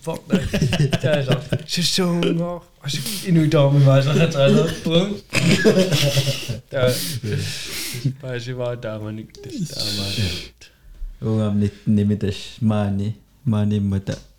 fuck 0.02 0.32
dig. 0.32 0.42
Det 1.02 1.04
er 1.04 1.24
så, 1.24 1.40
så 1.68 1.84
så 1.84 2.06
ngå. 2.06 2.64
Altså, 2.84 3.28
endnu 3.28 3.44
i 3.44 3.50
dag 3.50 3.74
med 3.74 3.86
mig, 3.86 4.04
så 4.04 4.12
har 4.12 4.20
jeg 4.20 4.34
trænet 4.34 4.82
på. 4.84 4.94
Det 6.72 6.80
er, 6.80 6.92
bare 8.22 8.40
så 8.40 8.54
var 8.54 8.76
der, 8.76 9.04
man 9.04 9.20
ikke, 9.20 9.32
det 9.44 9.52
er 9.54 10.00
meget. 10.00 10.72
унгам 11.22 11.60
нит 11.60 11.74
нимитас 11.88 12.58
маани 12.62 13.16
мааниммата 13.44 14.14
санни 14.14 14.31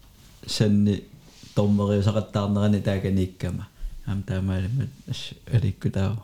тормериусақаттаарнерани 1.58 2.80
тааканиккама 2.82 3.68
ам 4.06 4.22
таамаалимат 4.22 4.88
ас 5.10 5.32
аликкутаа 5.52 6.16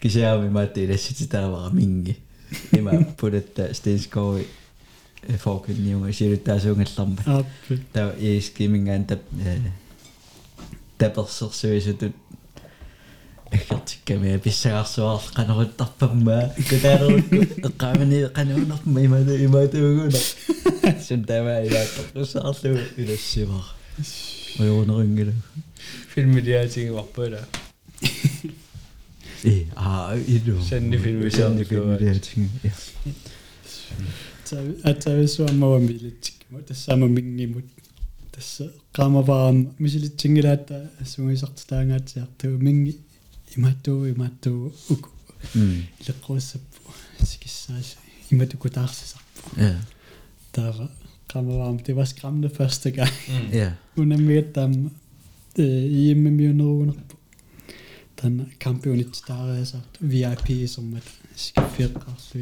кисяами 0.00 0.48
маати 0.48 0.84
илассититаавара 0.84 1.70
минги 1.72 2.16
има 2.72 2.92
пулатта 3.18 3.74
стенскои 3.74 4.46
фокинниунга 5.38 6.12
силуттаасуунгалларма 6.12 7.44
таа 7.92 8.14
иискимингаан 8.18 9.04
тап 9.04 9.20
таперсерсуисутут 10.98 12.14
аггертикками 13.52 14.38
писсагаарсуаар 14.38 15.20
канеруттарпаммаа 15.34 16.52
кутаарерукку 16.68 17.36
эққаамани 17.68 18.20
Skjønte 21.01 21.33
jeg 21.33 21.43
meg 21.45 21.65
i 21.65 21.69
dag. 21.69 21.87
Og 22.15 22.27
så 22.27 22.39
de 26.41 26.51
her 26.51 26.67
tingene 26.67 26.99
oppå 26.99 27.23
der. 27.23 27.45
Kjendefilmer. 29.43 31.29
Kjendefilmer, 31.29 31.97
de 31.97 32.07
her 32.07 32.19
tingene. 32.19 32.73
Atawisuama 34.83 35.67
wamilitikmo 35.67 36.61
tassama 36.67 37.07
mingimut 37.07 37.63
tassa 38.31 38.65
qaamavaarma 38.93 39.65
misilitsigilaata 39.79 40.77
assungisartitaangaatiartugu 41.01 42.57
mingi 42.67 42.93
imatu 43.57 43.93
imatu 44.07 44.73
uku 44.89 45.09
der 50.55 50.89
rammer 51.35 51.57
varmt. 51.57 51.87
Det 51.87 51.95
var 51.95 52.05
skræmmende 52.05 52.49
første 52.49 52.91
gang. 52.91 53.09
Mm. 53.27 53.59
Hun 53.95 54.11
har 54.11 54.17
mødt 54.17 54.55
dem 54.55 54.91
øh, 55.59 55.83
hjemme 55.91 56.31
med 56.31 56.53
nogen 56.53 56.91
den 58.21 58.51
kampen 58.59 58.99
ikke 58.99 59.09
startede, 59.13 59.65
så 59.65 59.77
altså. 59.77 59.77
VIP 59.99 60.69
som 60.69 60.95
et 60.95 61.03
skifirker. 61.35 62.15
Så 62.17 62.37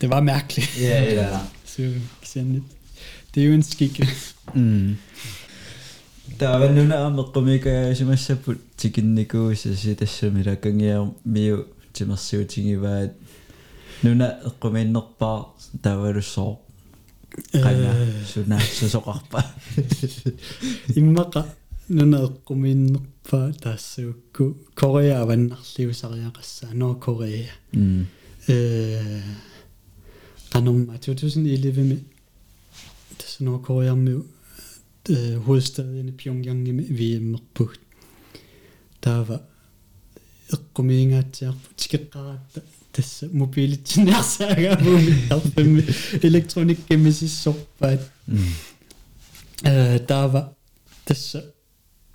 det 0.00 0.10
var 0.10 0.20
mærkeligt. 0.20 0.80
Ja, 0.80 1.02
yeah, 1.02 1.14
ja. 1.14 1.40
Yeah. 1.80 1.96
så 2.24 2.42
lidt. 2.44 2.64
Det 3.34 3.42
er 3.42 3.46
jo 3.46 3.52
en 3.52 3.62
skik. 3.62 4.00
Mm. 4.54 4.96
Täällä 6.38 6.72
nyt 6.72 6.88
nämä 6.88 7.22
komika 7.32 7.68
ja 7.68 7.94
semmoista 7.94 8.36
tikin 8.76 9.14
nikuissa 9.14 9.76
siitä 9.76 10.06
se 10.06 10.30
mitä 10.30 10.56
kengiä 10.56 10.98
miu 11.24 11.64
semmoista 11.94 12.36
tikin 12.36 12.82
vaan 12.82 13.10
нуна 14.03 14.27
эққумииннерпаа 14.47 15.37
таавалуссоо 15.83 16.59
qana 17.63 17.91
suna 18.31 18.57
susoqarpa 18.59 19.39
иммаqa 20.99 21.41
нунаэққумииннерпа 21.97 23.39
таассуукку 23.63 24.57
кореа 24.75 25.21
аваннарлиусариақасса 25.23 26.65
ноо 26.73 26.95
кореа 26.95 27.53
mm 27.73 28.05
э 28.47 29.21
канумма 30.49 30.97
2011 30.97 31.99
tässä 33.17 33.43
Nordkoreamme 33.43 34.11
øh, 35.09 35.37
hovedstaden 35.45 36.09
i 36.09 36.11
Pyongyang 36.11 36.75
med 36.75 36.85
VM-merpuht. 36.85 37.79
Der 39.03 39.23
var 39.23 39.39
eqqumiinga 42.93 42.95
til 42.95 42.99
tikkeqqaratta 42.99 42.99
tässä 42.99 43.25
mobiilitinnersaga 43.33 44.77
muumillarpammi 44.83 45.83
elektronikkimisissorpaat 46.23 48.01
mm 48.27 48.53
э 49.65 49.99
таава 50.07 50.41
тасса 51.05 51.39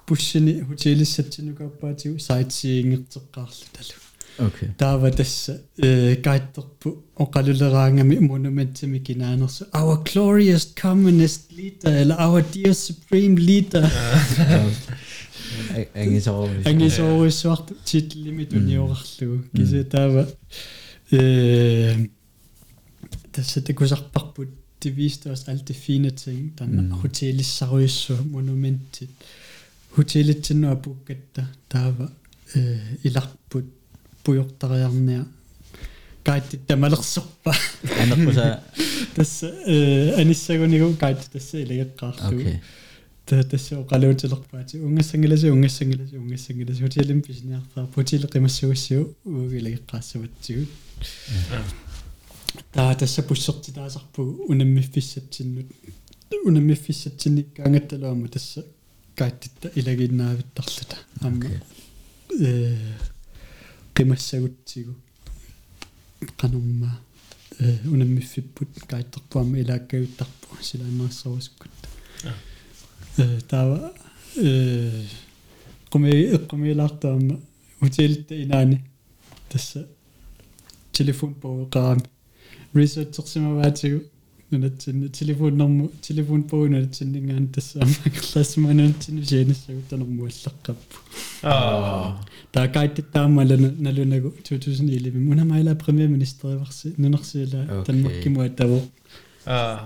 pussini 0.07 0.53
hotellissatsinukappaatigu 0.69 2.19
sightseeingirteqqaarlu 2.29 3.67
talu 3.77 3.95
Okay. 4.39 4.69
таава 4.79 5.11
тасса 5.11 5.53
э 5.79 6.17
кайттерпу 6.17 6.89
оқалулераангами 7.25 8.17
монументими 8.19 8.99
кинаанерсу 8.99 9.65
our 9.81 9.97
glorious 10.11 10.65
communist 10.83 11.43
leader 11.59 11.91
eller 12.01 12.17
our 12.27 12.43
dear 12.55 12.75
supreme 12.87 13.37
leader 13.49 13.85
Ангисоо. 15.95 16.49
ангисооруссуарту 16.65 17.75
титлими 17.85 18.45
туниорарлугу 18.45 19.45
кисе 19.55 19.85
таава 19.85 20.29
э 21.11 22.09
тасса 23.33 23.61
текусарпарпут 23.61 24.49
det 24.81 24.91
viste 24.97 25.31
os 25.31 25.49
alt 25.49 25.69
det 25.69 25.77
fine 25.77 26.11
ting 26.11 26.53
den 26.59 26.71
mm. 26.81 26.93
hotellissariussу 27.03 28.15
monumentit 28.33 29.11
hotellitsinua 29.97 30.77
pukkatta 30.85 31.43
taava 31.69 32.07
э 32.55 32.79
иларпут 33.05 33.67
пуйортариарниа 34.25 35.25
кааттит 36.23 36.67
тамалерсорпа 36.67 37.53
Анерпуса. 38.03 38.63
тасса 39.15 39.47
э 39.67 40.15
аниссагунигу 40.21 40.97
каатти 40.97 41.27
тасса 41.33 41.63
илагеққаарлугу 41.63 42.61
Okay. 43.30 43.44
та 43.44 43.44
тасса 43.44 43.76
оқалуутилерпаати 43.76 44.80
унгассангиласи 44.80 45.52
унгассангиласи 45.52 46.18
унгассангиласи 46.18 46.82
хотелим 46.82 47.22
писниарфаа 47.22 47.88
хотел 47.96 48.24
қимассугассуу 48.26 49.16
уугилагеққаассаватсигут 49.26 50.70
таа 52.74 52.96
тасса 52.96 53.22
пуссерти 53.22 53.72
таасарпугу 53.72 54.46
унаммиффиссатсиннут 54.50 55.68
унаммиффиссатсинник 56.44 57.60
ангатталуама 57.60 58.28
тасса 58.30 58.66
кааттитта 59.16 59.72
илагиннаавиттарлута 59.76 60.98
амма 61.22 61.52
э 62.40 62.78
qimассагутсигу 63.94 64.96
qanumma 66.42 66.90
э 67.60 67.78
унаммиффиппут 67.86 68.70
каайттерпуама 68.88 69.60
илааккавиттарпу 69.60 70.64
силааннерсорускут 70.64 71.72
э 72.24 72.49
tava 73.52 73.80
qumi 75.92 76.12
iqqumiilaartaama 76.38 77.36
utilitta 77.88 78.36
inaani 78.44 78.78
tassa 79.52 79.82
telefonbogeqaram 80.98 82.02
researchersimavaatigu 82.80 84.00
nunatsinni 84.52 85.08
telefonnermu 85.20 85.86
telefonbogu 86.08 86.66
nunatsinningaan 86.74 87.46
tassaama 87.56 88.12
klassima 88.18 88.70
nunatsinni 88.80 89.26
sianissaguttanermu 89.32 90.30
allaqqappu 90.30 90.98
taa 92.56 92.68
kaittittaammalana 92.78 93.70
nalunagu 93.88 94.30
2011 94.52 95.32
unamaila 95.34 95.76
premier 95.84 96.10
minister 96.16 96.48
ivarsi 96.58 96.94
nunersila 97.04 97.60
tanmarkimuatavo 97.88 98.80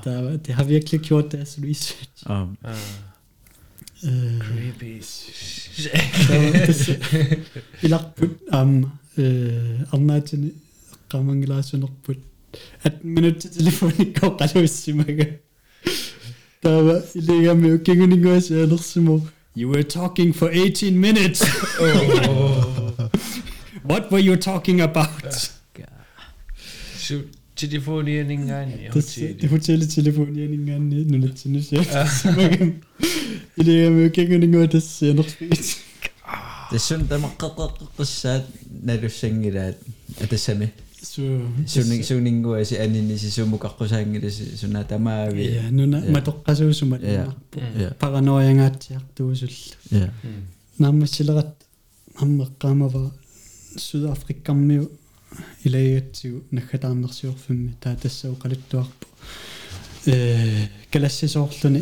tava 0.06 0.32
det 0.46 0.54
har 0.60 0.66
virkelig 0.74 1.02
gjort 1.10 1.32
deres 1.32 1.54
research 1.68 2.18
ah. 2.26 2.48
Äh, 4.04 4.40
Creepy 4.40 5.00
Ilaqput 7.86 8.32
aama 8.52 8.78
um, 8.78 8.92
uh, 9.18 9.94
arnaatani 9.94 10.50
qaamangilaasunarput 11.12 12.18
at 12.84 13.04
minutti 13.04 13.50
telefonikko 13.58 14.32
qaluissimaga 14.42 15.28
taava 16.66 16.96
iligami 17.22 17.72
ukkinguniguasiaalersimo 17.78 19.16
You 19.56 19.70
were 19.70 19.84
talking 19.84 20.34
for 20.34 20.50
18 20.50 21.00
minutes. 21.00 21.44
oh. 21.80 22.94
what 23.84 24.12
were 24.12 24.20
you 24.20 24.36
talking 24.36 24.82
about? 24.82 25.52
Shoot. 26.98 27.28
Telefonieringen. 27.56 28.70
Det 29.42 29.50
hotelletelefoneringen. 29.50 30.82
Nu 31.08 31.18
Tassun 36.72 37.02
tamaqqeqqeqqissaat 37.12 38.46
nalussangilaat 38.88 39.78
atassami 40.24 40.68
so 41.12 41.22
suning 41.74 42.02
suninguasi 42.10 42.76
aninisi 42.84 43.30
sumukaqqusangilasi 43.38 44.44
sunna 44.62 44.82
tamaavi 44.92 45.44
ja 45.58 45.64
nuna 45.78 45.98
Ja. 46.06 46.12
matoqqasuusumat 46.16 47.02
Ja. 47.04 47.26
Ja. 47.84 47.90
paranoiangaatiartuusullu 48.02 50.00
ja 50.00 50.08
нааммассилерат 50.82 51.54
аммеққаамава 52.24 53.04
судаафриккармиу 53.88 54.86
илагатсигу 55.66 56.38
наггатаарнерсиорфимми 56.58 57.72
таа 57.84 57.96
тассау 58.04 58.34
қалуттуарпу 58.44 59.06
э 60.08 60.68
калассисоорлуни 60.92 61.82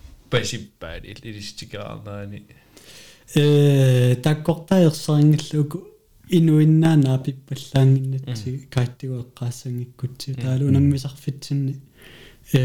pasippaat 0.31 1.03
ilistikaarnaani 1.29 2.39
э 3.41 4.15
таккортаерсерингиллуку 4.25 5.77
инуиннаанаа 6.37 7.17
пиппаллаангиннатси 7.25 8.51
кааттигуэккаассангиккутси 8.73 10.29
таалу 10.43 10.63
унаммисарфитсинни 10.71 11.73
э 12.53 12.59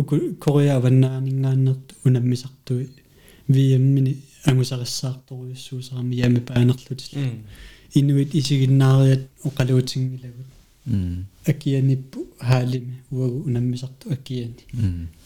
уку 0.00 0.14
кореа 0.44 0.78
ваннаанингаааннерт 0.84 1.86
унаммисартуи 2.06 2.86
виэммини 3.54 4.12
ангусариссаарторуйуссуусарами 4.50 6.14
ями 6.26 6.40
паанерлутил 6.48 7.12
инуит 7.98 8.30
исигиннаариат 8.38 9.22
оқалуутингилагут 9.48 10.48
mm 10.48 10.49
акианиппу 11.46 12.26
хаалими. 12.38 13.02
Уагу 13.10 13.44
унаммисарту 13.46 14.10
акиани. 14.12 14.56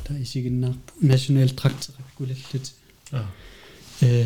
Та 0.07 0.15
исигиннаарпу 0.23 0.93
национал 1.01 1.49
трактера 1.49 1.99
кулаллути 2.17 2.73
Ah. 3.13 3.27
э 4.01 4.25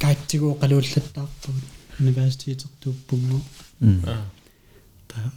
кааттигуу 0.00 0.54
қалууллаттаарпут 0.60 1.54
университетертууппунго 1.98 3.40
mm 3.80 4.02
та 5.08 5.32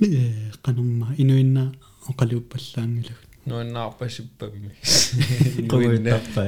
э 0.00 0.50
канумма 0.62 1.14
инуинна 1.18 1.72
оқалууппаллаангилагут 2.08 3.26
нуаннаарпасиппамми 3.46 4.70
Qovuittappa. 5.68 6.42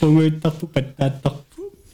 пунгуиттарпу 0.00 0.66
паттааттарпу 0.66 1.43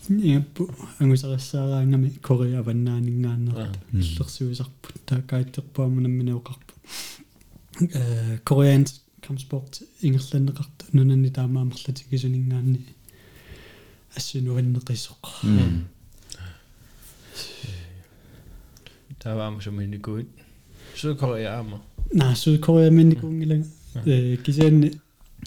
иаппу 0.10 0.70
ангусариссаараангами 1.00 2.10
кореа 2.22 2.62
ваннаанингаааннерт 2.64 3.78
иллерсуисарпут 3.94 4.96
таа 5.06 5.22
кааттерпуамунамминеоқарпу 5.22 6.74
э 7.80 8.38
кореанс 8.44 9.02
камспорт 9.22 9.82
ингерланнеқарта 10.02 10.86
нунанни 10.94 11.30
таамаамерлатикисунингаанни 11.30 12.86
ассунуаннеқисоқ 14.16 15.24
mm 15.44 15.84
тааваама 19.20 19.62
суминикуит 19.62 20.30
сукореаама 20.96 21.82
наа 22.14 22.36
сюдкореа 22.36 22.92
минникунгилага 22.92 23.66
э 24.06 24.38
кисаанни 24.38 25.02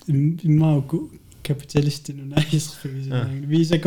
иммааку 0.08 1.10
капиталистинуна 1.44 2.36
исерфигисинаанги 2.52 3.46
виса 3.46 3.78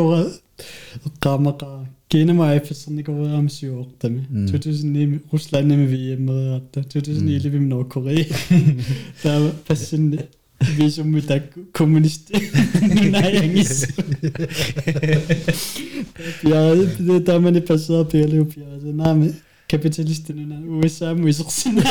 кора 0.56 1.06
эққаамақа 1.06 1.88
кинама 2.08 2.52
афиссерникореаамсиуортами 2.52 4.28
2009 4.30 5.22
русланнами 5.32 5.86
виэммериарта 5.86 6.82
2011 6.82 7.62
норкорея 7.62 8.28
таа 9.24 9.52
пассинни 9.68 10.20
висумми 10.60 11.22
такку 11.22 11.62
коммунист 11.72 12.32
нунаянгис 12.82 13.88
я 16.44 16.76
det 17.00 17.20
där 17.20 17.40
man 17.40 17.56
är 17.56 17.62
passat 17.62 18.12
på 18.12 18.18
eller 18.18 18.40
upp 18.40 18.58
jag 18.58 18.82
så 18.82 18.88
närmare 18.88 19.34
kapitalisterna 19.68 20.56
USA 20.84 21.14
muisерсина 21.14 21.82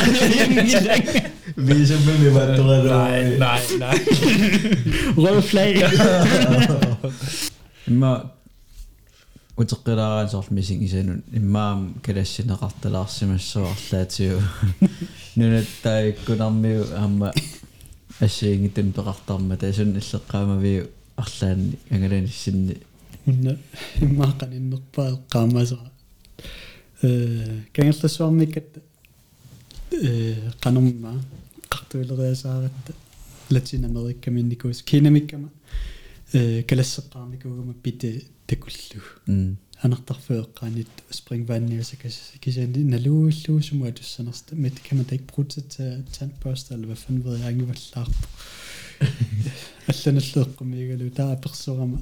viisummi 1.57 2.28
vattuqalu 2.31 2.89
nej 2.89 3.39
nej 3.39 3.61
nej 3.78 3.99
rød 5.16 5.45
flag 5.45 5.74
имма 7.87 8.31
утеққилаараан 9.58 10.30
соорлу 10.30 10.56
мисин 10.56 10.84
исанун 10.84 11.24
иммаам 11.32 11.95
калассинеқарталаарсимассуарлаатиу 12.03 14.41
нунаттаиккунармиу 15.36 16.84
аама 16.93 17.34
ассиингитэн 18.20 18.91
пеқартарма 18.91 19.58
таасун 19.58 19.95
иллеққаамавиу 19.95 20.89
арлаанни 21.16 21.80
ангаланиссинни 21.89 22.78
унна 23.26 23.58
иммааққан 24.01 24.53
иннерпаа 24.58 25.12
эққаамаасера 25.16 25.91
э 27.01 27.62
кангерлассуармиккат 27.74 28.84
э 29.91 30.51
канумма 30.60 31.22
қартуилериасааратта 31.70 32.93
латин 33.49 33.86
америкка 33.86 34.32
минникуус 34.32 34.84
кинамиккама 34.84 35.49
э 36.34 36.64
калассеққарникуугама 36.64 37.74
пите 37.74 38.26
такуллу 38.48 39.02
м 39.28 39.58
анартарфеэққаанит 39.82 40.88
спрингванниуса 41.10 41.96
кисаани 42.39 42.84
налууллуусума 42.84 43.91
туссанерста 43.91 44.56
мит 44.56 44.80
kan 44.84 44.98
man 44.98 45.06
da 45.06 45.16
ikke 45.16 45.28
bruge 45.28 45.50
det 45.56 45.66
til 45.70 46.06
tandbørste 46.14 46.74
eller 46.74 46.88
hvad 46.88 46.96
fanden 46.96 47.24
ved 47.26 47.38
jeg 47.38 47.52
ikke 47.52 47.66
hvad 47.66 47.82
larp 47.96 48.16
алланаллеэккумигалу 49.89 51.10
таа 51.10 51.36
персорама 51.36 52.00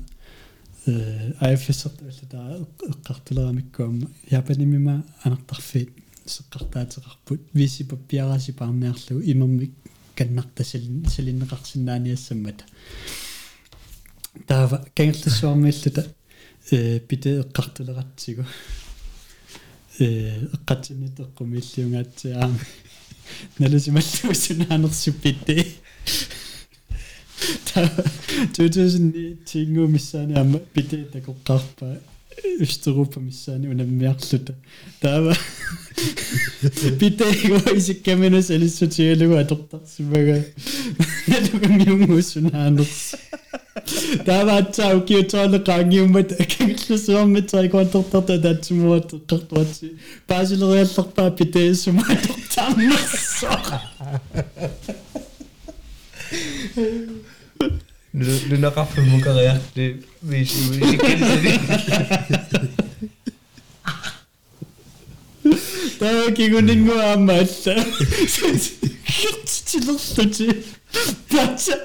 э 0.87 1.33
айфисерт 1.39 2.01
алла 2.01 2.29
таа 2.29 2.67
эққартулерамиккуама 2.91 4.07
япанимима 4.31 5.03
анартарфиит 5.23 5.89
сеққартаатеқарпут 6.25 7.41
висипа 7.53 7.95
пиараси 7.95 8.51
паарниарлугу 8.51 9.21
имермик 9.31 9.73
каннартасалин 10.15 11.05
салиннеқарсинааниассаммата 11.05 12.65
таава 14.47 14.85
кангерлассуармииллута 14.95 16.05
э 16.71 16.99
пите 16.99 17.41
эққартулератсигу 17.41 18.45
э 19.99 20.39
эққатсинитеққумииллиунгаатсиаами 20.55 22.59
налусималлуусунаанерсуппитти 23.59 25.57
2009 28.53 29.37
tingu 29.45 29.87
missani 29.87 30.33
amma 30.41 30.59
pite 30.73 30.97
takoqqarpa 31.13 31.85
Østeuropa 32.65 33.19
missani 33.19 33.65
unammiarluta 33.73 34.53
taava 35.01 35.33
pite 36.99 37.25
go 37.49 37.57
isikkamina 37.79 38.39
salissutialugu 38.49 39.35
atortarsimaga 39.43 40.37
nalugamiunguussunaaners 41.29 42.97
taava 43.11 43.42
Таваачаа 44.25 44.93
укиутаана 44.97 45.59
qaangiummat 45.67 46.29
akillusuarmitsai 46.43 47.67
quantortarta 47.73 48.35
tatsumoat 48.43 49.09
qartuatsi 49.31 49.87
paasileriallerpaa 50.29 51.29
piteessumatortaannersoqa 51.39 53.77
nu 58.13 58.25
nu 58.49 58.55
naqarfu 58.65 58.99
mukaria 59.13 59.53
li 59.75 59.85
viisi 60.29 60.59
viisi 60.69 60.97
kensani 60.97 61.51
Tämä 65.99 66.23
on 66.25 66.33
kiinni 66.33 66.75
kuin 66.75 67.01
ammatta. 67.01 67.71
Silence 69.73 70.15
Totti. 70.15 70.49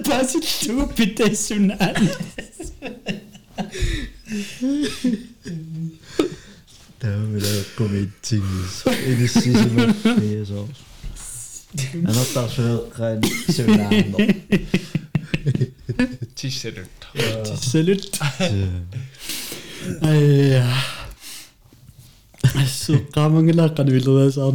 Passiert 0.05 0.67
du 0.67 0.87
bitte 0.97 1.37
schon 1.37 1.71
alles. 1.71 2.17
Der 7.03 7.11
har 7.17 7.27
vi 7.27 7.41
lavet 7.41 7.67
komedie 7.77 8.43
i 9.07 9.15
det 9.21 9.31
sidste 9.31 9.69
med 9.69 9.95
flere 9.95 10.59
år. 10.59 10.69
Han 11.93 12.07
har 12.07 12.27
der 12.35 12.49
så 12.49 12.85
rent 13.01 13.27
søvnlander. 13.57 14.35
Tisselut. 16.37 17.09
Tisselut. 17.47 18.21
Ej, 20.03 20.21
ja. 20.49 20.79
Så 22.67 22.99
rammer 23.17 23.43
jeg 23.47 23.55
lakker, 23.55 23.83
det 23.83 23.95
ville 23.95 24.11
være. 24.11 24.53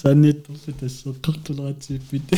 Saanniittorlu 0.00 0.72
tasseqqartuleratsiippit. 0.80 2.28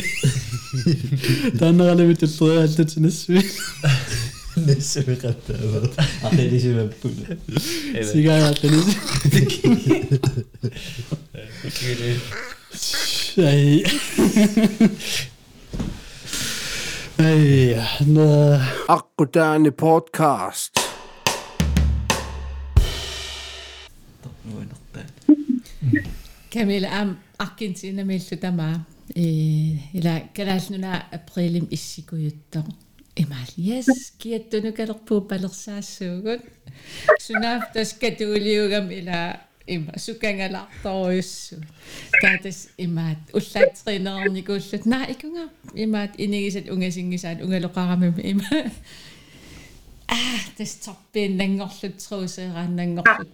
Таанералами 1.59 2.13
туллериаллатинассуи. 2.13 3.41
нассуиқаттаава 4.65 5.89
ақилисимаппула 6.23 7.37
Сигараатанис. 8.03 8.87
Ай. 13.37 13.85
Ай, 17.17 17.77
на 18.05 18.61
Akkudani 18.87 19.71
podcast. 19.71 20.73
нуинертаа 24.45 25.05
Camilla 26.51 26.89
Akin 27.38 27.76
sinä 27.76 28.04
millä 28.04 28.36
tämä 28.40 28.80
e, 29.16 29.22
ja 30.04 30.20
keräs 30.34 30.70
nyt 30.70 30.80
nämä 30.80 31.08
prelim 31.34 31.66
issi 31.70 32.04
kujutta 32.10 32.62
emäs 33.16 33.52
jes 33.56 33.86
kiettö 34.18 34.60
nyt 34.60 34.74
kerro 34.74 34.94
puupalor 34.94 35.50
säässyykön 35.50 36.42
sinä 37.18 37.70
tässä 37.72 37.96
ketuliuga 37.98 38.80
millä 38.80 39.38
Ima 39.66 39.92
sukenga 39.96 40.52
lahtois. 40.52 41.54
Tätes 42.20 42.70
imat 42.78 43.18
ullat 43.32 43.74
trinaarni 43.84 44.42
kullut. 44.42 44.84
Na 44.84 45.04
ikunga 45.08 45.48
imat 45.74 46.10
inigiset 46.18 46.68
ungesingisat 46.70 47.40
ungelokaramme 47.40 48.12
imat. 48.22 48.72
this 50.56 50.72
tarpin 50.84 51.32
nangorlut 51.40 51.96
truuseeraan 52.08 52.72
nangorlut 52.76 53.30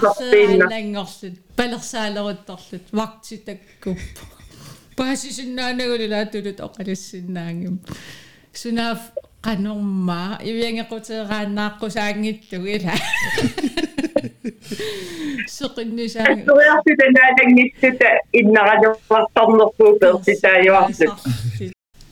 tarpin 0.00 0.58
nangorlut 0.74 1.36
palersaalerutarlut 1.56 2.86
martitakkup 2.98 3.98
paasisinnaanagulula 4.96 6.20
tulut 6.32 6.58
oqalissinnaangim 6.66 7.76
sunaaf 8.62 9.00
qanormaa 9.46 10.30
iviangequteeraannaaqqusaangittu 10.50 12.56
ila 12.74 12.94
soqinnusaang 15.56 16.40
soriartut 16.48 17.00
anaalangittuta 17.08 18.08
innaraluartornerpuupersitaajuarlut 18.40 21.18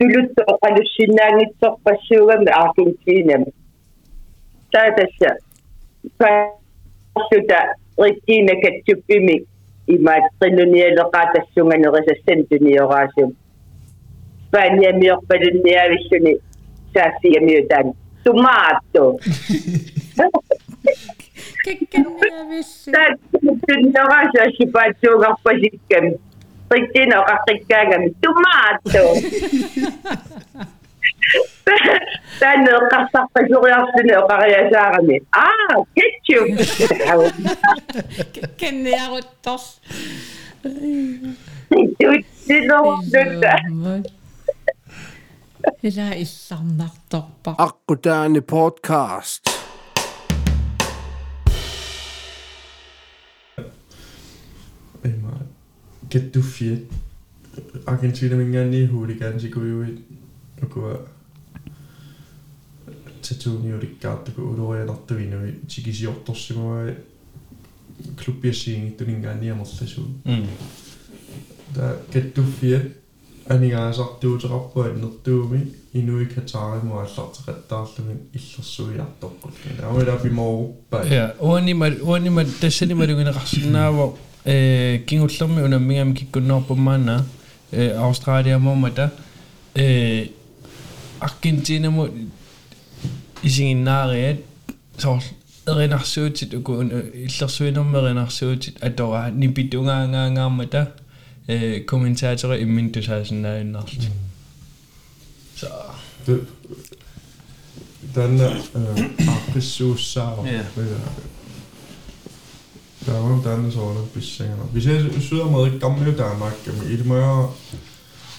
Du 0.00 0.04
lytter 0.10 0.44
og 0.50 0.76
du 0.76 0.82
synger 0.90 1.38
litt 1.38 1.54
sånn 1.62 1.78
på 1.86 1.94
sjøen 2.06 2.44
med 2.44 2.52
Argentinum. 2.56 3.44
Så 4.72 4.82
er 4.82 4.94
det 4.98 5.08
så. 5.18 5.30
Så 6.18 6.30
er 6.30 6.44
det 6.48 7.26
så 7.30 7.40
da 7.50 7.60
Regine 8.00 8.56
kan 8.62 8.80
tjupe 8.88 9.20
meg 9.22 9.44
i 9.86 9.98
meg 10.02 10.24
at 10.24 10.32
trinne 10.42 10.64
ned 10.72 10.98
og 10.98 11.14
rette 11.14 11.44
sjungen 11.52 11.86
og 11.86 11.94
rette 11.94 12.16
sende 12.24 12.58
ned 12.64 12.80
og 12.82 12.90
rette 12.90 13.14
sjungen. 13.14 13.36
Så 14.50 14.62
er 14.62 14.74
det 14.80 14.94
mye 14.98 15.16
på 15.28 15.38
den 15.44 15.60
nye 15.66 15.84
visjonen. 15.94 16.42
Så 16.94 17.04
er 17.06 17.14
det 17.22 17.42
mye 17.46 17.62
den. 17.70 17.94
Tomato! 18.24 19.04
Kikken 21.64 22.06
africano, 26.74 27.22
africano, 27.22 28.08
tomato. 28.20 29.04
tänne 32.38 32.76
on 32.76 32.88
kassappa 32.90 33.40
suurjastinen, 33.48 34.14
joka 34.14 34.36
rejää 34.36 34.70
saarani. 34.70 35.20
Ah, 35.36 35.86
ketchup! 35.94 36.48
Dit 38.60 38.86
is 38.86 39.26
tos. 39.42 39.80
Tutsi 42.02 42.66
nohdyttä. 42.66 43.58
Hyvä 45.82 46.14
issammartorpa. 46.14 47.54
Podcast. 48.50 49.63
кеттуффиат 56.13 56.79
Argentina 57.85 58.35
мингаани 58.35 58.87
хууликаансикуйуит 58.87 59.99
акуа 60.61 61.05
татууниуликкаартаку 63.21 64.41
улорианартуинуи 64.41 65.59
тикисиорторсимуа 65.67 66.95
клуббиассиингиттунингаанниамерласуу 68.19 70.07
м 70.25 70.47
та 71.75 71.97
кеттуффиат 72.13 72.85
анигаасартуутерарпуа 73.49 74.87
нертууми 75.03 75.59
инуи 75.93 76.25
катаариму 76.25 76.95
аллартеқаттаарлугин 77.03 78.19
иллерсуиарторпут 78.33 79.53
аамила 79.83 80.17
пимооруппа 80.23 81.03
Ja, 81.09 81.33
uanimat 81.39 82.01
uanimat 82.01 82.47
tassani 82.61 82.95
kingutlumi 85.06 85.62
una 85.62 85.78
mingam 85.78 86.14
kikkunnerpummaana 86.14 87.24
Australia 87.98 88.58
momata 88.58 89.10
Argentina 91.20 91.90
mo 91.90 92.08
isinginnaariat 93.42 94.38
soor 94.98 95.22
erinarsuutit 95.66 96.54
uku 96.54 96.72
illersuinermerinarsuutit 97.26 98.84
atora 98.84 99.30
nipitungaangaangaarmata 99.30 100.86
kommentaatorer 101.86 102.60
immin 102.60 102.92
tusaasinnaajunnarlut 102.92 104.10
så 105.56 105.66
den 108.14 108.38
der 108.38 108.52
øh, 108.74 109.04
arbejdssussar 109.28 110.46
Davranışlarını 113.06 114.00
biz 114.16 114.24
seyrediyoruz. 114.24 114.74
Biz 114.74 114.86
de 114.86 115.20
Südamerika, 115.20 115.88
Gamle 115.88 116.18
Danmark, 116.18 116.54
Edmøre, 116.90 117.46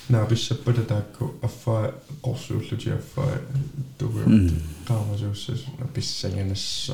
Nabisabba 0.10 0.76
da 0.76 0.90
Dakko, 0.90 1.36
Afa, 1.44 1.92
Orsulucu, 2.24 2.92
Afa, 2.94 3.22
Dugu, 4.00 4.20
Kamacusu, 4.88 5.54
biz 5.96 6.06
seyrediyoruz. 6.06 6.92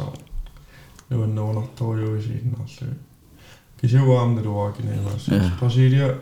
Det 1.11 1.17
var 1.17 1.27
nogen, 1.27 1.55
der 1.55 1.67
tog 1.77 1.99
jo 1.99 2.15
i 2.15 2.21
siden 2.21 2.55
også. 2.63 2.85
Kan 3.81 3.89
se, 3.89 3.97
hvor 3.97 4.15
varmt 4.15 4.37
det 4.37 4.47
var, 4.47 4.71
kan 4.71 4.85
jeg 4.85 5.51
Brasilia, 5.59 6.13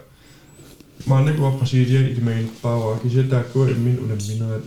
mange 1.07 1.37
gode 1.37 1.57
Brasilia 1.59 1.99
i 1.99 2.15
det 2.15 2.23
med, 2.23 2.47
bare 2.63 2.79
var, 2.79 2.99
kan 2.99 3.11
se, 3.11 3.29
der 3.29 3.37
er 3.37 3.43
gået 3.53 3.79
min 3.79 3.99
under 3.99 4.15
minnet, 4.15 4.61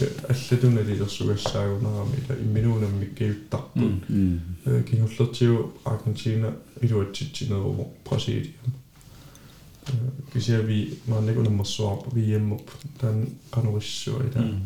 ила 0.00 2.36
имминуунамми 2.40 3.06
киуттарпут 3.06 4.04
Mm. 4.08 4.84
кингуллертиу 4.84 5.72
Аргентина 5.84 6.56
илуатситсинеруму 6.80 7.94
Брасилиам 8.08 8.74
кисиави 10.32 10.98
мааннакунаммерсуарпу 11.06 12.14
виеммуп 12.14 12.70
таан 13.00 13.28
кануриссуа 13.50 14.22
ила 14.22 14.60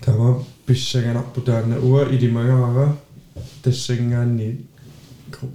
тама 0.00 0.44
писсаганарпу 0.66 1.40
таана 1.40 1.78
уа 1.78 2.08
илимагаара 2.08 2.96
тассангаанни 3.62 4.66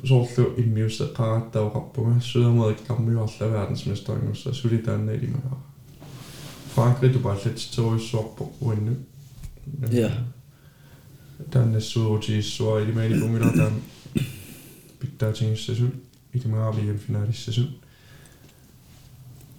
соорлу 0.06 0.54
иммиусеқараттауқарпуга 0.58 2.22
Sydamerikkammiуарла 2.22 3.48
verdensmesteringussa 3.48 4.54
сули 4.54 4.78
таанна 4.78 5.12
илимагаара 5.12 5.58
Frankrig, 6.75 7.15
du 7.15 7.19
ballet 7.19 7.71
terrorissorpo 7.75 8.53
uinnu. 8.61 8.97
Joo. 9.93 10.11
Tänne 11.51 11.81
suuti 11.81 12.39
i 12.39 12.43
eli 12.83 12.93
meidän 12.93 13.21
kumilla 13.21 13.53
tän 13.53 13.73
pitää 14.99 15.33
tingissä 15.33 15.75
sun. 15.75 16.03
Iti 16.35 16.49
mä 16.49 16.69
avien 16.69 16.99
finaalissa 16.99 17.53
sun. 17.53 17.81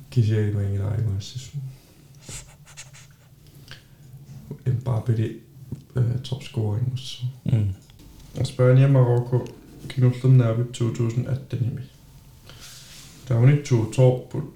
Kisi 0.09 0.35
ei 0.35 0.51
meillä 0.51 0.87
aivansa 0.87 1.39
sun. 1.39 1.61
En 4.65 4.77
paapeli 4.83 5.43
topscoring 6.29 6.91
hos 6.91 7.17
så. 7.17 7.25
Mm. 7.51 7.73
Og 8.39 8.47
Spanien 8.47 8.85
og 8.85 8.91
Marokko 8.91 9.47
knudslede 9.87 10.37
nærmest 10.37 10.71
2018 10.71 11.59
i 11.59 11.69
mig. 11.73 11.83
Der 13.27 13.35
var 13.35 13.51
ikke 13.51 13.63
to 13.63 13.91
tår 13.91 14.27
på 14.31 14.54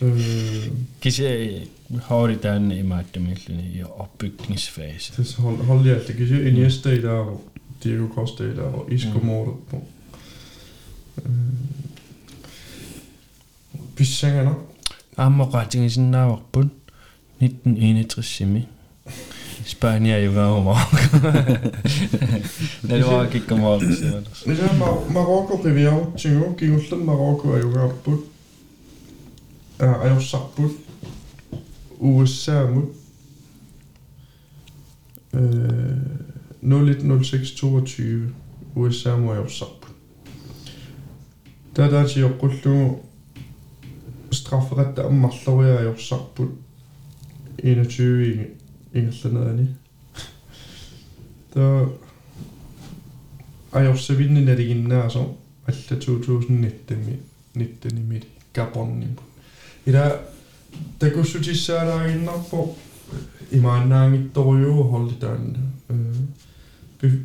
Øh. 0.00 0.68
Kise 1.00 1.60
hoidetaan 2.02 2.72
imaattamilleni 2.72 3.78
ja 3.78 3.86
opbygningsfase. 3.86 5.14
Siis 5.14 5.34
hol 5.34 5.56
hol 5.56 5.86
jätte 5.86 6.12
kise 6.12 6.48
Iniesta 6.48 6.90
i 6.90 6.96
mm. 6.96 7.02
dag, 7.02 7.26
Diego 7.84 8.08
Costa 8.14 8.44
i 8.44 8.56
dag, 8.56 8.72
Isco 8.88 9.18
mm. 9.18 9.26
mordet 9.26 9.54
på. 9.70 9.82
Øh. 11.26 11.32
Bissangana. 13.96 14.54
Amma 15.16 15.44
qating 15.44 15.90
sinnaavaqpun 15.90 16.70
1961 17.40 18.24
simi. 18.24 18.68
Spania 19.64 20.18
i 20.18 20.34
var 20.34 20.62
Marokko. 20.62 21.18
Nej, 22.82 22.96
det 22.96 23.06
var 23.06 23.24
ikke 23.34 23.56
Marokko. 23.56 23.86
Nej, 24.46 24.56
Marokko 25.12 25.60
riviera. 25.64 26.06
Tingo, 26.18 26.52
gik 26.58 26.70
ullan 26.70 27.06
Marokko 27.06 27.48
er 27.48 27.58
jo 27.58 27.70
gabbut 27.70 28.20
eu 29.80 30.20
sabut 30.20 30.72
USAMU 31.98 32.94
øh, 35.32 35.96
010622 36.62 38.32
USAMU 38.74 39.32
eu 39.32 39.48
sabut 39.48 39.86
Tadaati 41.74 42.20
joqqullu 42.20 43.00
strafferetta 44.32 45.02
ammarlariaa 45.06 45.82
jorsaarput 45.82 46.50
21 47.62 48.46
ingerlanerani 48.94 49.68
то 51.54 51.98
ajorsavinni 53.72 54.44
naliginnaaso 54.44 55.20
alla 55.68 55.96
2019 56.00 57.18
nittani 57.54 58.00
mili 58.00 58.28
kapornim 58.52 59.25
Ida, 59.86 60.18
takussutissaalaarinnarpo 60.98 62.76
imaannaangittoriuu 63.52 64.84
hollitaanna. 64.84 65.58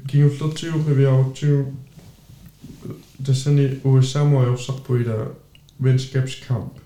Kingullertiu 0.08 0.84
qiviarutiu 0.88 1.66
tassani 3.26 3.82
USA 3.84 4.26
moajorsarpu 4.26 4.96
ida 4.96 5.16
venskabskamp. 5.84 6.78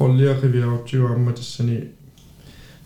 Hollia 0.00 0.34
qiviarutiu 0.34 1.06
amma 1.06 1.32
tassani 1.32 1.80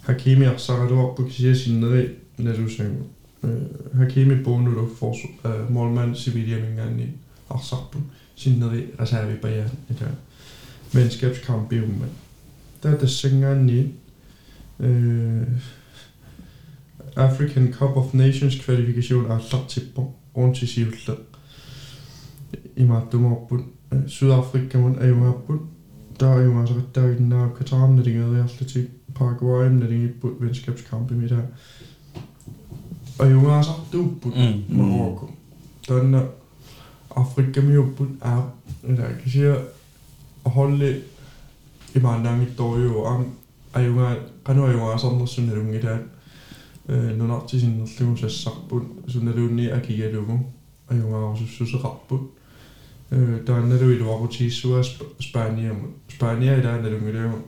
Hakimi 0.03 0.47
arsaraluarpu 0.47 1.23
kisia 1.25 1.55
sinneri 1.55 2.21
nalusangu. 2.39 3.07
Øh, 3.45 3.99
Hakimi 3.99 4.37
bonulu 4.37 4.97
for 4.97 5.15
øh, 5.45 5.71
målmand 5.71 6.17
Sevilla 6.17 6.57
min 6.67 6.77
gang 6.77 7.01
i 7.01 7.09
arsarpu 7.51 7.99
sinneri 8.37 8.87
reservipajaan. 9.01 9.71
Venskabskamp 10.95 11.73
i 11.73 11.81
umman. 11.81 12.24
der 12.84 12.98
tassangaani 13.00 13.94
African 17.16 17.72
Cup 17.72 17.98
of 17.98 18.14
Nations 18.14 18.56
kvalifikation 18.62 19.26
аллартиппо 19.32 20.14
уунтисиулла 20.34 21.18
имааттумаорпут 22.76 23.64
Сydafrika 24.08 24.78
mun 24.78 24.96
аюнгаарпут 25.02 25.62
таааюнгаасериттаагиннаа 26.20 27.50
катаарналингериарлутик 27.58 28.90
Paraguayim 29.18 29.80
налингиппут 29.80 30.40
venskabskampi 30.40 31.14
мида 31.14 31.50
аюнгаасартууппут 33.20 34.36
Mm. 34.36 34.64
Marokko 34.70 35.30
танна 35.88 36.30
Afrikamiupput 37.10 38.12
аа 38.22 38.52
ила 38.84 39.14
кisia 39.24 39.56
holli 41.94 42.00
имаанаангитториу 42.00 43.06
аам 43.06 43.26
аюнгаа 43.74 44.16
кануаюнгаасарнерсуналунгилаат 44.44 46.04
э 46.88 47.16
нунартисиннерлугу 47.16 48.18
сассарпут 48.18 48.84
суналуунни 49.08 49.68
акигалугу 49.68 50.46
аюнгаарусуссусеқарпут 50.90 52.32
э 53.12 53.44
таанналу 53.46 53.92
илуарутииссуа 53.96 54.84
Спаниамут 55.20 55.92
Спания 56.08 56.60
илааналунгилаагу 56.60 57.40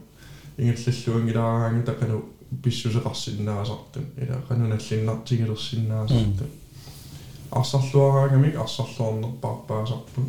ингерллуангилаараангу 0.58 1.86
такану 1.86 2.24
писсусеқарсиннаасартун 2.62 4.04
ила 4.16 4.42
кануналлиннартигилерсиннаасартун 4.48 6.50
арсарлуараангамик 7.50 8.56
арсарлуарнерпарпаасарпут 8.56 10.24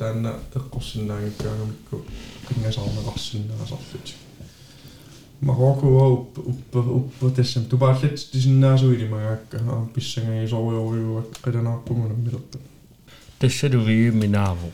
таанна 0.00 0.32
теққорсиннаангиккаагамикку 0.52 2.04
кингасаарнеқарсиннаасарлут 2.48 4.14
Marokko 5.40 5.86
var 5.96 6.08
upp 6.12 6.38
upp 6.38 6.74
upp 6.74 7.36
tässä 7.36 7.60
tu 7.60 7.76
baatlet 7.78 8.28
tisinnaasuili 8.32 9.08
magaakka 9.08 9.58
aan 9.58 9.88
pissangagi 9.88 10.48
soorioriu 10.48 11.30
qilanaarpungunam 11.44 12.20
milappa 12.26 12.58
тассалу 13.38 13.84
вииминааву 13.86 14.72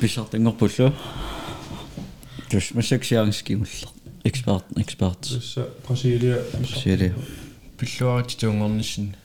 писсартангорпуллу 0.00 0.92
тус 2.50 2.74
массаксиарнскигуллер 2.74 3.88
эксперт 4.24 4.64
эксперт 4.76 5.20
Tässä 5.20 5.66
Brasilia, 5.86 6.36
Brasilia. 6.60 7.14
пиллуарати 7.78 8.36
тунгорнисин 8.36 9.16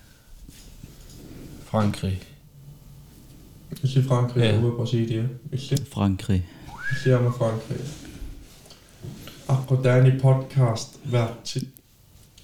Jeg 3.83 3.91
siger 3.91 4.05
Frankrig, 4.09 4.41
ja. 4.41 4.55
jeg 4.79 4.89
sige 4.89 5.09
det. 5.09 5.29
Jeg 5.53 5.61
siger, 5.61 5.85
Frankrig. 5.93 6.49
Jeg 6.67 6.99
siger 7.03 7.17
om 7.17 7.35
Frankrig. 7.39 7.81
Akkodani 9.49 10.19
podcast 10.21 10.99
hvert 11.05 11.35
til. 11.45 11.67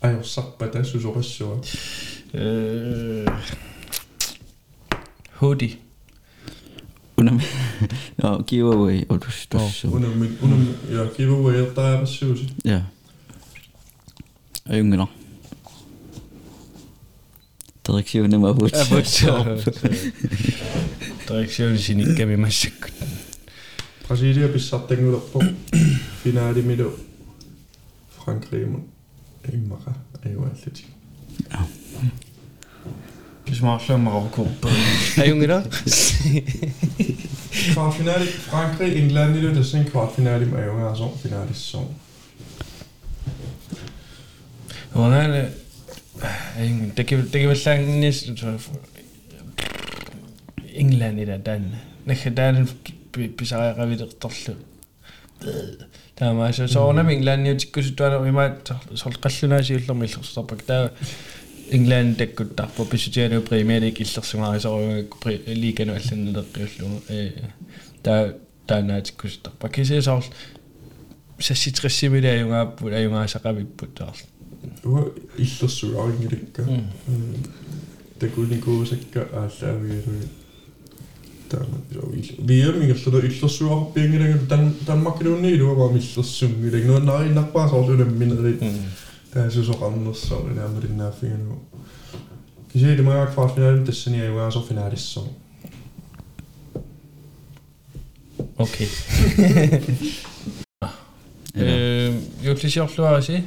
Ej, 0.02 0.10
jeg 0.10 0.24
sagt, 0.24 0.46
hvad 0.58 0.68
der 0.72 0.82
synes 0.82 1.04
jeg 1.04 1.12
også 1.12 1.30
sjovt. 1.30 1.76
Øh, 2.34 3.26
Hoodie. 5.32 5.70
Under 7.16 7.40
no, 8.16 8.42
giveaway. 8.42 9.02
Og 9.08 9.22
du 9.24 9.30
står 9.30 9.70
så. 9.70 9.88
Under 9.88 10.14
min, 10.14 10.38
under 10.42 10.56
min, 10.56 10.74
ja, 10.90 11.06
giveaway, 11.16 11.54
der 11.74 11.82
er 11.82 11.98
der 11.98 12.06
sjovt. 12.06 12.38
Ja. 12.64 12.82
Yngre. 14.70 15.06
Direktionen 17.86 18.42
var 18.42 18.52
hurtigt. 18.52 19.22
Ja. 19.22 19.56
traditionele 21.28 22.14
Kemi 22.16 22.36
Massacre. 22.36 22.90
Brasília 24.08 24.48
pissat 24.48 24.86
tengulerpo 24.88 25.42
finaali 26.22 26.62
milu 26.62 26.88
Frankriimun 28.16 28.84
immaqa 29.52 29.92
ayuaallutik. 30.24 30.86
Kismaarlaa 33.44 33.98
Marokko. 33.98 34.46
Ayungila. 35.22 35.62
Kvartfinaali 37.74 38.26
Frankrig 38.48 38.96
Englandilu 39.02 39.54
tassin 39.54 39.84
kan 39.92 40.26
ayungaarsoq 40.62 41.14
finaalissoq. 41.22 41.88
Wanale 44.94 45.42
ayung 46.58 46.92
tekiv 46.96 47.28
tekivallaaginnias 47.32 48.18
England 50.82 51.18
ila 51.24 51.36
taanna 51.48 51.78
nakka 52.06 52.30
taanun 52.38 52.66
pisariqavileqtorlu 53.38 54.54
таамаасо 56.18 56.68
соорнами 56.68 57.12
инглаанниутиккусутуана 57.16 58.16
имаат 58.28 58.70
солқаллунаасиуллерми 59.02 60.06
иллерсутарпак 60.06 60.62
таа 60.70 60.92
инглаан 61.76 62.14
таккуттарпу 62.14 62.84
писсутиануу 62.84 63.42
премиер 63.42 63.82
лиг 63.82 64.00
иллерсимаарисоругакку 64.00 65.28
лигану 65.62 65.92
алланнелеққиуллугу 65.98 67.02
э 67.08 67.20
таа 68.02 68.34
таанаатиккусутарпак 68.66 69.72
кисисоор 69.74 70.24
сасситриссимилиаюнгааппут 71.38 72.92
аюнгаасақавиппут 72.98 73.94
таарл 73.98 74.22
уа 74.84 75.02
иллерсулаарингилакка 75.44 76.62
такуникуусакка 78.18 79.20
ааллаавиалуни 79.40 80.28
Bielmissä 82.46 83.10
itse 83.24 83.48
suoha 83.48 83.84
pingin 83.84 84.46
tän 84.48 84.72
tän 84.86 84.98
Makedoniin 84.98 85.66
vaan 85.66 85.92
missä 85.92 86.22
summiin 86.22 86.86
no 86.86 86.98
näin 86.98 87.34
nappaa 87.34 87.68
saa 87.68 87.86
syödä 87.86 88.04
minne 88.04 88.52
tässä 89.30 89.64
se 89.64 89.70
on 89.70 89.92
anders 89.92 90.22
so 90.22 90.48
nämä 90.54 90.68
merin 90.68 90.96
nämä 90.96 91.10
fiinu 91.10 91.62
kisi 92.68 93.02
mä 93.02 93.20
aika 93.20 93.32
fast 93.32 93.56
minä 93.56 93.72
nyt 93.72 93.84
tässä 93.84 94.10
niin 94.10 94.24
ei 94.24 94.34
vaan 94.34 94.52
sofinärissä 94.52 95.20
okei 98.58 98.88
Juuri 102.42 102.60
siis 102.60 102.76
jollain 102.76 103.16
asia. 103.16 103.40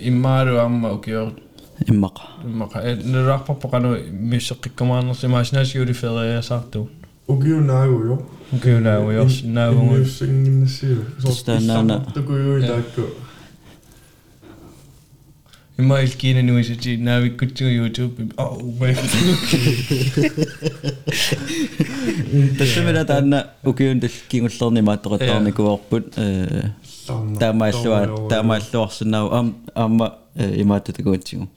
Immaru 0.00 0.58
amma 0.58 0.92
ukiort 0.92 1.51
амма 1.89 2.07
укиор 2.07 2.23
иммаqa 2.23 2.23
иммаqa 2.45 2.77
нерарпарпоqanu 3.13 3.89
миссеққиккамаарнерси 4.31 5.27
мааснаасиули 5.27 5.93
фериасаарту 5.93 6.89
Ugiunaagu 7.27 8.03
jo. 8.07 8.15
укиулаагуйорс 8.53 9.43
наавугу 9.43 9.95
Inniussinginnasiu. 9.95 10.97
Tastaannaana. 11.21 11.95
Takujuitaakku. 12.15 13.03
имма 15.77 16.01
илкина 16.01 16.41
нуисати 16.41 16.97
наавиккутсугу 16.97 17.69
YouTube 17.69 18.33
оо 18.37 18.57
май 18.79 18.95
тассамила 22.57 23.05
таанна 23.05 23.47
укиун 23.63 23.99
тал 23.99 24.09
кигуллерни 24.27 24.81
мааттоқаттаарникуарпут 24.81 26.17
э 26.17 26.71
таамааллуа 27.39 28.29
таамааллуарсинаа 28.29 29.29
ам 29.39 29.55
аама 29.75 30.15
имааттатагуутсигу 30.35 31.47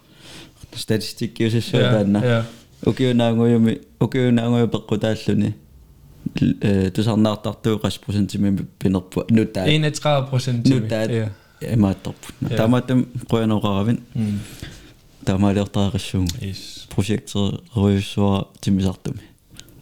статистиккиусассуа 0.74 1.80
таанна 1.80 2.46
укиунаагуйуми 2.84 3.80
укиунаагуйу 4.00 4.68
пеққутааллуни 4.68 5.54
э 6.60 6.90
тусарнаартартуу 6.90 7.78
30% 7.78 8.66
пинерпу 8.78 9.24
нутаа 9.30 9.66
31% 9.66 10.68
нутаа 10.68 11.32
имаатторпут 11.60 12.34
таамаатам 12.56 13.06
қуянеқаравин 13.28 13.98
таамаалиортаариссугу 15.24 16.26
проектеруйуссуа 16.94 18.48
тимисартуми 18.60 19.30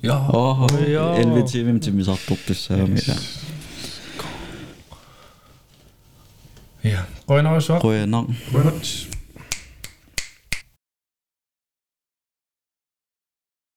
Ja. 0.03 0.29
Åh, 0.33 0.67
Ja. 0.89 1.15
11 1.17 1.45
timer 1.53 1.79
тимисартортуссаами 1.81 2.99
ила 2.99 3.17
Ja. 6.83 7.07
Qojnarussuaq. 7.27 7.81
Qoyanar. 7.81 8.25
Qojnart. 8.53 9.09